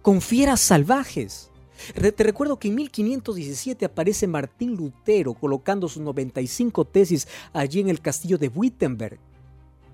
con 0.02 0.20
fieras 0.20 0.60
salvajes. 0.60 1.50
Te 1.94 2.24
recuerdo 2.24 2.58
que 2.58 2.68
en 2.68 2.76
1517 2.76 3.84
aparece 3.84 4.26
Martín 4.26 4.76
Lutero 4.76 5.34
colocando 5.34 5.88
sus 5.88 6.02
95 6.02 6.84
tesis 6.86 7.28
allí 7.52 7.80
en 7.80 7.88
el 7.88 8.00
castillo 8.00 8.38
de 8.38 8.48
Wittenberg, 8.48 9.18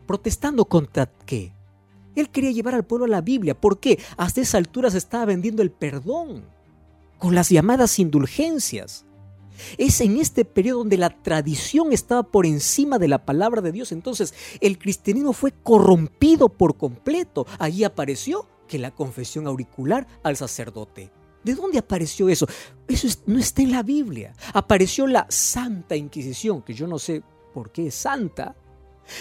protestando 0.07 0.65
contra 0.65 1.07
qué. 1.27 1.53
Él 2.15 2.31
quería 2.31 2.53
llevar 2.53 2.75
al 2.75 2.85
pueblo 2.85 3.07
a 3.07 3.09
la 3.09 3.21
Biblia. 3.21 3.59
¿Por 3.59 3.81
qué? 3.81 3.99
Hasta 4.17 4.43
esa 4.43 4.59
altura 4.59 4.91
se 4.91 4.99
estaba 4.99 5.25
vendiendo 5.25 5.63
el 5.63 5.71
perdón 5.71 6.45
con 7.19 7.35
las 7.35 7.49
llamadas 7.49 7.99
indulgencias. 7.99 9.05
Es 9.79 10.01
en 10.01 10.19
este 10.19 10.45
periodo 10.45 10.79
donde 10.79 10.99
la 10.99 11.11
tradición 11.11 11.93
estaba 11.93 12.23
por 12.23 12.47
encima 12.47 12.99
de 12.99 13.09
la 13.09 13.25
palabra 13.25 13.61
de 13.61 13.73
Dios. 13.73 13.93
Entonces 13.93 14.35
el 14.61 14.79
cristianismo 14.79 15.33
fue 15.33 15.53
corrompido 15.63 16.49
por 16.49 16.77
completo. 16.77 17.47
Allí 17.59 17.85
apareció 17.85 18.47
que 18.69 18.79
la 18.79 18.91
confesión 18.91 19.47
auricular 19.47 20.07
al 20.23 20.37
sacerdote. 20.37 21.11
¿De 21.45 21.55
dónde 21.55 21.79
apareció 21.79 22.29
eso? 22.29 22.47
Eso 22.87 23.09
no 23.27 23.39
está 23.39 23.63
en 23.63 23.73
la 23.73 23.83
Biblia. 23.83 24.33
Apareció 24.55 25.07
la 25.07 25.27
Santa 25.29 25.97
Inquisición, 25.97 26.63
que 26.63 26.75
yo 26.75 26.87
no 26.87 26.99
sé 26.99 27.23
por 27.53 27.73
qué 27.73 27.89
es 27.89 27.95
santa, 27.95 28.55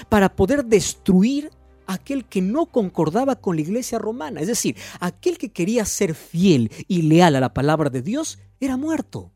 para 0.10 0.36
poder 0.36 0.66
destruir 0.66 1.50
aquel 1.88 2.26
que 2.26 2.42
no 2.42 2.68
concordaba 2.68 3.36
con 3.36 3.56
la 3.56 3.64
iglesia 3.64 4.00
romana, 4.00 4.40
es 4.40 4.48
decir, 4.48 4.78
aquel 5.00 5.38
que 5.38 5.52
quería 5.52 5.84
ser 5.86 6.16
fiel 6.16 6.72
y 6.88 7.02
leal 7.04 7.36
a 7.36 7.42
la 7.42 7.54
palabra 7.54 7.90
de 7.90 8.02
Dios, 8.02 8.40
era 8.60 8.78
muerto. 8.78 9.32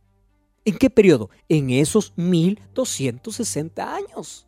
¿En 0.65 0.77
qué 0.79 0.89
periodo? 0.89 1.29
En 1.47 1.69
esos 1.69 2.13
1260 2.15 3.95
años. 3.95 4.47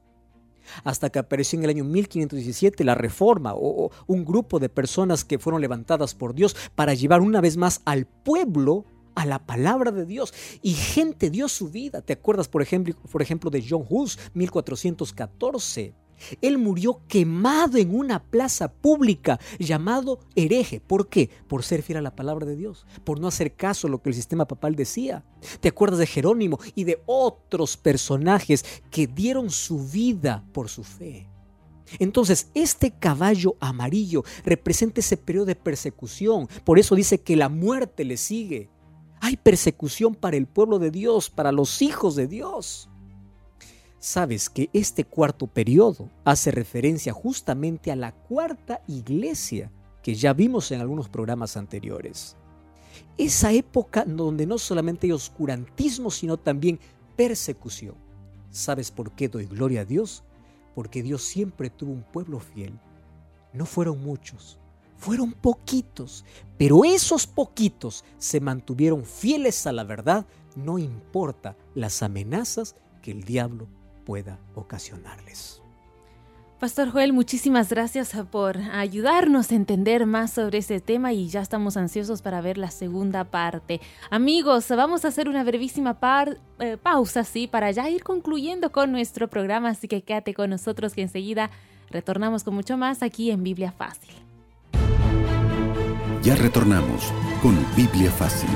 Hasta 0.84 1.12
que 1.12 1.20
apareció 1.20 1.60
en 1.60 1.64
el 1.64 1.70
año 1.70 1.84
1517 1.84 2.84
la 2.84 2.96
reforma 2.96 3.54
o, 3.56 3.92
un 4.08 4.26
grupo 4.26 4.60
de 4.60 4.68
personas 4.68 5.24
que 5.24 5.38
fueron 5.38 5.62
levantadas 5.62 6.16
por 6.16 6.34
Dios 6.34 6.56
para 6.74 6.96
llevar 6.96 7.22
una 7.22 7.40
vez 7.40 7.56
más 7.56 7.82
al 7.86 8.08
pueblo 8.08 8.86
a 9.14 9.28
la 9.28 9.46
palabra 9.46 9.92
de 9.92 10.06
Dios 10.06 10.34
y 10.64 10.74
gente 10.74 11.30
dio 11.30 11.48
su 11.48 11.70
vida. 11.70 12.02
¿Te 12.02 12.14
acuerdas, 12.14 12.48
por 12.48 12.64
ejemplo, 12.64 12.96
por 13.12 13.22
ejemplo 13.22 13.52
de 13.52 13.64
John 13.68 13.86
Hus, 13.88 14.18
1414? 14.34 15.94
Él 16.42 16.58
murió 16.58 17.02
quemado 17.08 17.78
en 17.78 17.96
una 17.96 18.24
plaza 18.24 18.72
pública 18.72 19.40
llamado 19.60 20.20
hereje. 20.36 20.80
¿Por 20.80 21.10
qué? 21.10 21.30
Por 21.48 21.64
ser 21.64 21.84
fiel 21.84 22.00
a 22.00 22.02
la 22.02 22.16
palabra 22.16 22.46
de 22.46 22.56
Dios, 22.56 22.86
por 23.04 23.20
no 23.20 23.28
hacer 23.28 23.56
caso 23.56 23.88
a 23.88 23.90
lo 23.90 24.02
que 24.02 24.10
el 24.10 24.16
sistema 24.16 24.48
papal 24.48 24.76
decía. 24.76 25.24
¿Te 25.60 25.70
acuerdas 25.70 26.00
de 26.00 26.08
Jerónimo 26.08 26.60
y 26.76 26.84
de 26.84 27.02
otros 27.06 27.78
personajes 27.78 28.66
que 28.92 29.08
dieron 29.08 29.50
su 29.50 29.88
vida 29.88 30.44
por 30.54 30.70
su 30.70 30.84
fe? 30.84 31.30
Entonces, 32.00 32.50
este 32.54 32.92
caballo 32.92 33.56
amarillo 33.60 34.24
representa 34.44 35.00
ese 35.00 35.18
periodo 35.18 35.46
de 35.46 35.56
persecución. 35.56 36.48
Por 36.66 36.80
eso 36.80 36.96
dice 36.96 37.22
que 37.22 37.36
la 37.36 37.50
muerte 37.50 38.04
le 38.04 38.18
sigue. 38.18 38.70
Hay 39.22 39.38
persecución 39.38 40.14
para 40.14 40.38
el 40.38 40.48
pueblo 40.48 40.80
de 40.80 40.92
Dios, 40.92 41.30
para 41.30 41.52
los 41.52 41.82
hijos 41.82 42.16
de 42.16 42.28
Dios. 42.28 42.90
Sabes 44.00 44.50
que 44.50 44.70
este 44.74 45.06
cuarto 45.06 45.48
periodo 45.48 46.10
hace 46.24 46.52
referencia 46.52 47.14
justamente 47.14 47.92
a 47.92 47.96
la 47.96 48.12
cuarta 48.12 48.82
iglesia 48.88 49.72
que 50.04 50.14
ya 50.14 50.34
vimos 50.34 50.72
en 50.72 50.82
algunos 50.82 51.10
programas 51.10 51.58
anteriores. 51.58 52.38
Esa 53.18 53.52
época 53.52 54.06
donde 54.06 54.46
no 54.46 54.60
solamente 54.60 55.08
hay 55.08 55.14
oscurantismo, 55.14 56.12
sino 56.12 56.38
también 56.38 56.80
persecución. 57.16 57.96
¿Sabes 58.52 58.92
por 58.92 59.14
qué 59.14 59.30
doy 59.30 59.48
gloria 59.48 59.82
a 59.82 59.86
Dios? 59.86 60.24
Porque 60.76 61.02
Dios 61.02 61.24
siempre 61.24 61.72
tuvo 61.72 61.92
un 61.92 62.04
pueblo 62.04 62.40
fiel. 62.40 62.80
No 63.52 63.66
fueron 63.66 64.04
muchos, 64.04 64.60
fueron 64.96 65.34
poquitos, 65.34 66.24
pero 66.60 66.86
esos 66.86 67.26
poquitos 67.26 68.06
se 68.20 68.40
mantuvieron 68.40 69.04
fieles 69.04 69.66
a 69.66 69.72
la 69.72 69.84
verdad, 69.84 70.28
no 70.56 70.78
importa 70.78 71.58
las 71.74 72.04
amenazas 72.04 72.76
que 73.02 73.12
el 73.12 73.24
diablo 73.24 73.68
pueda 74.08 74.40
ocasionarles. 74.56 75.62
Pastor 76.62 76.90
Joel, 76.90 77.12
muchísimas 77.12 77.70
gracias 77.70 78.16
por 78.32 78.58
ayudarnos 78.58 79.52
a 79.52 79.56
entender 79.56 80.06
más 80.06 80.32
sobre 80.32 80.60
este 80.60 80.80
tema 80.80 81.12
y 81.12 81.28
ya 81.28 81.42
estamos 81.42 81.76
ansiosos 81.76 82.22
para 82.22 82.40
ver 82.42 82.58
la 82.58 82.72
segunda 82.72 83.26
parte. 83.26 83.82
Amigos, 84.10 84.68
vamos 84.70 85.04
a 85.04 85.10
hacer 85.10 85.28
una 85.28 85.44
brevísima 85.44 86.00
eh, 86.60 86.78
pausa, 86.82 87.26
sí, 87.26 87.48
para 87.48 87.70
ya 87.72 87.88
ir 87.90 88.04
concluyendo 88.04 88.72
con 88.72 88.92
nuestro 88.92 89.28
programa, 89.28 89.70
así 89.70 89.88
que 89.88 90.02
quédate 90.02 90.34
con 90.34 90.50
nosotros 90.50 90.94
que 90.94 91.02
enseguida 91.02 91.52
retornamos 91.92 92.44
con 92.46 92.56
mucho 92.56 92.78
más 92.78 93.04
aquí 93.04 93.30
en 93.30 93.44
Biblia 93.44 93.72
Fácil. 93.72 94.16
Ya 96.24 96.36
retornamos 96.36 97.14
con 97.44 97.56
Biblia 97.76 98.10
Fácil. 98.10 98.50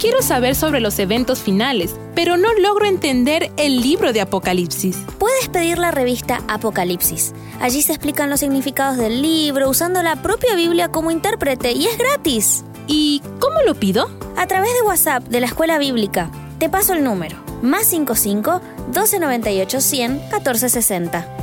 Quiero 0.00 0.22
saber 0.22 0.54
sobre 0.54 0.80
los 0.80 0.98
eventos 0.98 1.40
finales, 1.40 1.94
pero 2.14 2.38
no 2.38 2.54
logro 2.54 2.86
entender 2.86 3.52
el 3.58 3.82
libro 3.82 4.14
de 4.14 4.22
Apocalipsis. 4.22 4.96
Puedes 5.18 5.50
pedir 5.50 5.76
la 5.76 5.90
revista 5.90 6.40
Apocalipsis. 6.48 7.34
Allí 7.60 7.82
se 7.82 7.92
explican 7.92 8.30
los 8.30 8.40
significados 8.40 8.96
del 8.96 9.20
libro 9.20 9.68
usando 9.68 10.02
la 10.02 10.16
propia 10.22 10.54
Biblia 10.54 10.88
como 10.88 11.10
intérprete 11.10 11.72
y 11.72 11.84
es 11.84 11.98
gratis. 11.98 12.64
¿Y 12.86 13.20
cómo 13.40 13.60
lo 13.60 13.74
pido? 13.74 14.10
A 14.38 14.46
través 14.46 14.72
de 14.72 14.80
WhatsApp 14.80 15.24
de 15.24 15.40
la 15.40 15.46
Escuela 15.48 15.76
Bíblica. 15.76 16.30
Te 16.58 16.70
paso 16.70 16.94
el 16.94 17.04
número. 17.04 17.36
Más 17.60 17.84
55 17.88 18.62
1298 18.86 19.80
100 19.82 20.12
1460. 20.12 21.36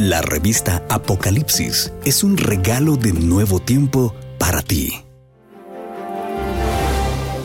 La 0.00 0.22
revista 0.22 0.82
Apocalipsis 0.88 1.92
es 2.04 2.24
un 2.24 2.36
regalo 2.36 2.96
de 2.96 3.12
nuevo 3.12 3.60
tiempo 3.60 4.12
para 4.38 4.60
ti. 4.60 5.05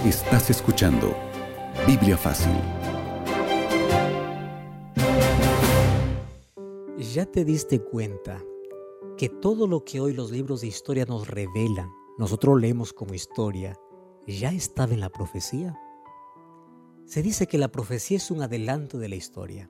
Estás 0.05 0.49
escuchando 0.49 1.15
Biblia 1.85 2.17
Fácil. 2.17 2.51
¿Ya 7.13 7.27
te 7.27 7.45
diste 7.45 7.79
cuenta 7.79 8.43
que 9.15 9.29
todo 9.29 9.67
lo 9.67 9.85
que 9.85 9.99
hoy 9.99 10.13
los 10.13 10.31
libros 10.31 10.61
de 10.61 10.67
historia 10.67 11.05
nos 11.05 11.27
revelan, 11.27 11.91
nosotros 12.17 12.59
leemos 12.59 12.93
como 12.93 13.13
historia, 13.13 13.77
ya 14.25 14.51
estaba 14.51 14.91
en 14.91 15.01
la 15.01 15.11
profecía? 15.11 15.79
Se 17.05 17.21
dice 17.21 17.45
que 17.45 17.59
la 17.59 17.71
profecía 17.71 18.17
es 18.17 18.31
un 18.31 18.41
adelanto 18.41 18.97
de 18.97 19.07
la 19.07 19.17
historia 19.17 19.69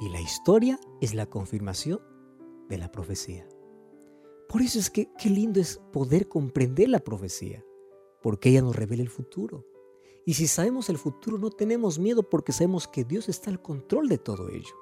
y 0.00 0.08
la 0.08 0.20
historia 0.20 0.80
es 1.00 1.14
la 1.14 1.26
confirmación 1.26 2.00
de 2.68 2.78
la 2.78 2.90
profecía. 2.90 3.46
Por 4.48 4.60
eso 4.60 4.80
es 4.80 4.90
que 4.90 5.08
qué 5.16 5.30
lindo 5.30 5.60
es 5.60 5.80
poder 5.92 6.26
comprender 6.26 6.88
la 6.88 6.98
profecía 6.98 7.64
porque 8.22 8.50
ella 8.50 8.62
nos 8.62 8.76
revela 8.76 9.02
el 9.02 9.08
futuro. 9.08 9.66
Y 10.24 10.34
si 10.34 10.46
sabemos 10.46 10.88
el 10.88 10.98
futuro 10.98 11.38
no 11.38 11.50
tenemos 11.50 11.98
miedo 11.98 12.28
porque 12.28 12.52
sabemos 12.52 12.86
que 12.86 13.04
Dios 13.04 13.28
está 13.28 13.50
al 13.50 13.60
control 13.60 14.08
de 14.08 14.18
todo 14.18 14.48
ello. 14.48 14.74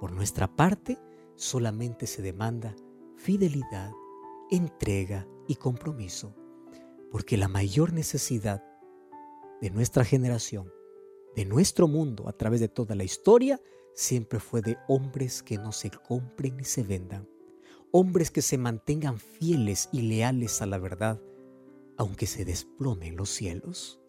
Por 0.00 0.12
nuestra 0.12 0.54
parte, 0.54 0.98
solamente 1.34 2.06
se 2.06 2.22
demanda 2.22 2.76
fidelidad, 3.16 3.92
entrega 4.50 5.26
y 5.46 5.56
compromiso, 5.56 6.34
porque 7.10 7.36
la 7.36 7.48
mayor 7.48 7.92
necesidad 7.92 8.62
de 9.60 9.70
nuestra 9.70 10.04
generación, 10.04 10.72
de 11.36 11.44
nuestro 11.44 11.86
mundo 11.88 12.28
a 12.28 12.32
través 12.32 12.60
de 12.60 12.68
toda 12.68 12.94
la 12.94 13.04
historia, 13.04 13.60
siempre 13.94 14.40
fue 14.40 14.62
de 14.62 14.78
hombres 14.88 15.42
que 15.42 15.58
no 15.58 15.72
se 15.72 15.90
compren 15.90 16.56
ni 16.56 16.64
se 16.64 16.82
vendan, 16.82 17.28
hombres 17.92 18.30
que 18.30 18.42
se 18.42 18.58
mantengan 18.58 19.18
fieles 19.18 19.88
y 19.92 20.02
leales 20.02 20.62
a 20.62 20.66
la 20.66 20.78
verdad, 20.78 21.20
aunque 22.00 22.26
se 22.26 22.46
desplomen 22.46 23.14
los 23.14 23.28
cielos? 23.28 24.00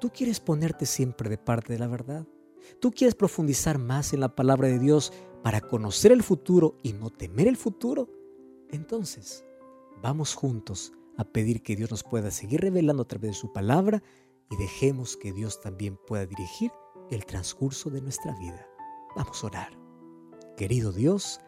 ¿Tú 0.00 0.10
quieres 0.10 0.40
ponerte 0.40 0.86
siempre 0.86 1.30
de 1.30 1.38
parte 1.38 1.72
de 1.72 1.78
la 1.78 1.86
verdad? 1.86 2.26
¿Tú 2.80 2.90
quieres 2.90 3.14
profundizar 3.14 3.78
más 3.78 4.12
en 4.12 4.18
la 4.18 4.34
palabra 4.34 4.66
de 4.66 4.80
Dios 4.80 5.12
para 5.44 5.60
conocer 5.60 6.10
el 6.10 6.24
futuro 6.24 6.76
y 6.82 6.94
no 6.94 7.10
temer 7.10 7.46
el 7.46 7.56
futuro? 7.56 8.10
Entonces, 8.70 9.44
vamos 10.02 10.34
juntos 10.34 10.92
a 11.16 11.22
pedir 11.22 11.62
que 11.62 11.76
Dios 11.76 11.92
nos 11.92 12.02
pueda 12.02 12.32
seguir 12.32 12.60
revelando 12.60 13.04
a 13.04 13.08
través 13.08 13.30
de 13.30 13.36
su 13.36 13.52
palabra 13.52 14.02
y 14.50 14.56
dejemos 14.56 15.16
que 15.16 15.32
Dios 15.32 15.60
también 15.60 15.96
pueda 16.08 16.26
dirigir 16.26 16.72
el 17.08 17.24
transcurso 17.24 17.88
de 17.88 18.00
nuestra 18.00 18.36
vida. 18.40 18.66
Vamos 19.14 19.44
a 19.44 19.46
orar. 19.46 19.78
Querido 20.56 20.90
Dios, 20.90 21.40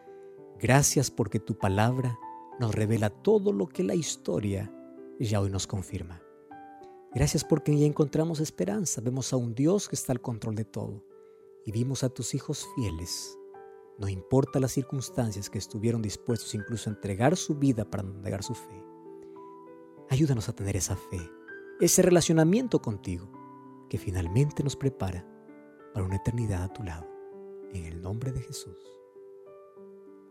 gracias 0.57 1.11
porque 1.11 1.41
tu 1.41 1.57
palabra 1.57 2.17
nos 2.61 2.73
revela 2.73 3.09
todo 3.09 3.51
lo 3.51 3.67
que 3.67 3.83
la 3.83 3.95
historia 3.95 4.73
ya 5.25 5.41
hoy 5.41 5.49
nos 5.49 5.67
confirma. 5.67 6.21
Gracias 7.13 7.43
porque 7.43 7.77
ya 7.77 7.85
encontramos 7.85 8.39
esperanza, 8.39 9.01
vemos 9.01 9.33
a 9.33 9.37
un 9.37 9.53
Dios 9.53 9.89
que 9.89 9.95
está 9.95 10.13
al 10.13 10.21
control 10.21 10.55
de 10.55 10.65
todo 10.65 11.03
y 11.65 11.71
vimos 11.71 12.03
a 12.03 12.09
tus 12.09 12.33
hijos 12.33 12.67
fieles. 12.75 13.37
No 13.97 14.07
importa 14.07 14.59
las 14.59 14.71
circunstancias 14.71 15.49
que 15.49 15.57
estuvieron 15.57 16.01
dispuestos 16.01 16.55
incluso 16.55 16.89
a 16.89 16.93
entregar 16.93 17.35
su 17.35 17.55
vida 17.55 17.85
para 17.85 18.03
negar 18.03 18.43
su 18.43 18.55
fe. 18.55 18.83
Ayúdanos 20.09 20.49
a 20.49 20.53
tener 20.53 20.75
esa 20.75 20.95
fe, 20.95 21.19
ese 21.79 22.01
relacionamiento 22.01 22.81
contigo 22.81 23.29
que 23.89 23.97
finalmente 23.97 24.63
nos 24.63 24.75
prepara 24.75 25.27
para 25.93 26.05
una 26.05 26.15
eternidad 26.15 26.63
a 26.63 26.73
tu 26.73 26.83
lado. 26.83 27.07
En 27.73 27.85
el 27.85 28.01
nombre 28.01 28.31
de 28.31 28.41
Jesús. 28.41 28.77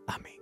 Amén. 0.06 0.39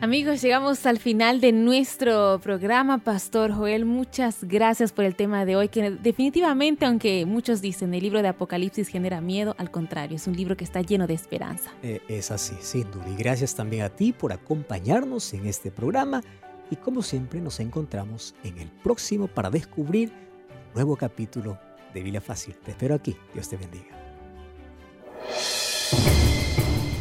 Amigos, 0.00 0.42
llegamos 0.42 0.84
al 0.86 0.98
final 0.98 1.40
de 1.40 1.52
nuestro 1.52 2.38
programa, 2.42 2.98
Pastor 2.98 3.52
Joel. 3.52 3.86
Muchas 3.86 4.44
gracias 4.44 4.92
por 4.92 5.04
el 5.04 5.14
tema 5.14 5.46
de 5.46 5.56
hoy, 5.56 5.68
que 5.68 5.90
definitivamente, 5.90 6.84
aunque 6.84 7.24
muchos 7.24 7.62
dicen 7.62 7.94
el 7.94 8.02
libro 8.02 8.20
de 8.20 8.28
Apocalipsis 8.28 8.88
genera 8.88 9.20
miedo, 9.20 9.54
al 9.56 9.70
contrario, 9.70 10.16
es 10.16 10.26
un 10.26 10.36
libro 10.36 10.56
que 10.56 10.64
está 10.64 10.82
lleno 10.82 11.06
de 11.06 11.14
esperanza. 11.14 11.70
Eh, 11.82 12.02
es 12.08 12.30
así, 12.30 12.54
sin 12.60 12.90
duda. 12.90 13.08
Y 13.08 13.16
gracias 13.16 13.54
también 13.54 13.82
a 13.84 13.88
ti 13.88 14.12
por 14.12 14.32
acompañarnos 14.32 15.32
en 15.32 15.46
este 15.46 15.70
programa. 15.70 16.22
Y 16.70 16.76
como 16.76 17.00
siempre, 17.00 17.40
nos 17.40 17.60
encontramos 17.60 18.34
en 18.42 18.58
el 18.58 18.68
próximo 18.68 19.26
para 19.26 19.48
descubrir 19.48 20.10
un 20.10 20.74
nuevo 20.74 20.96
capítulo 20.96 21.58
de 21.94 22.02
Biblia 22.02 22.20
Fácil. 22.20 22.54
Te 22.56 22.72
espero 22.72 22.94
aquí. 22.94 23.16
Dios 23.32 23.48
te 23.48 23.56
bendiga. 23.56 23.94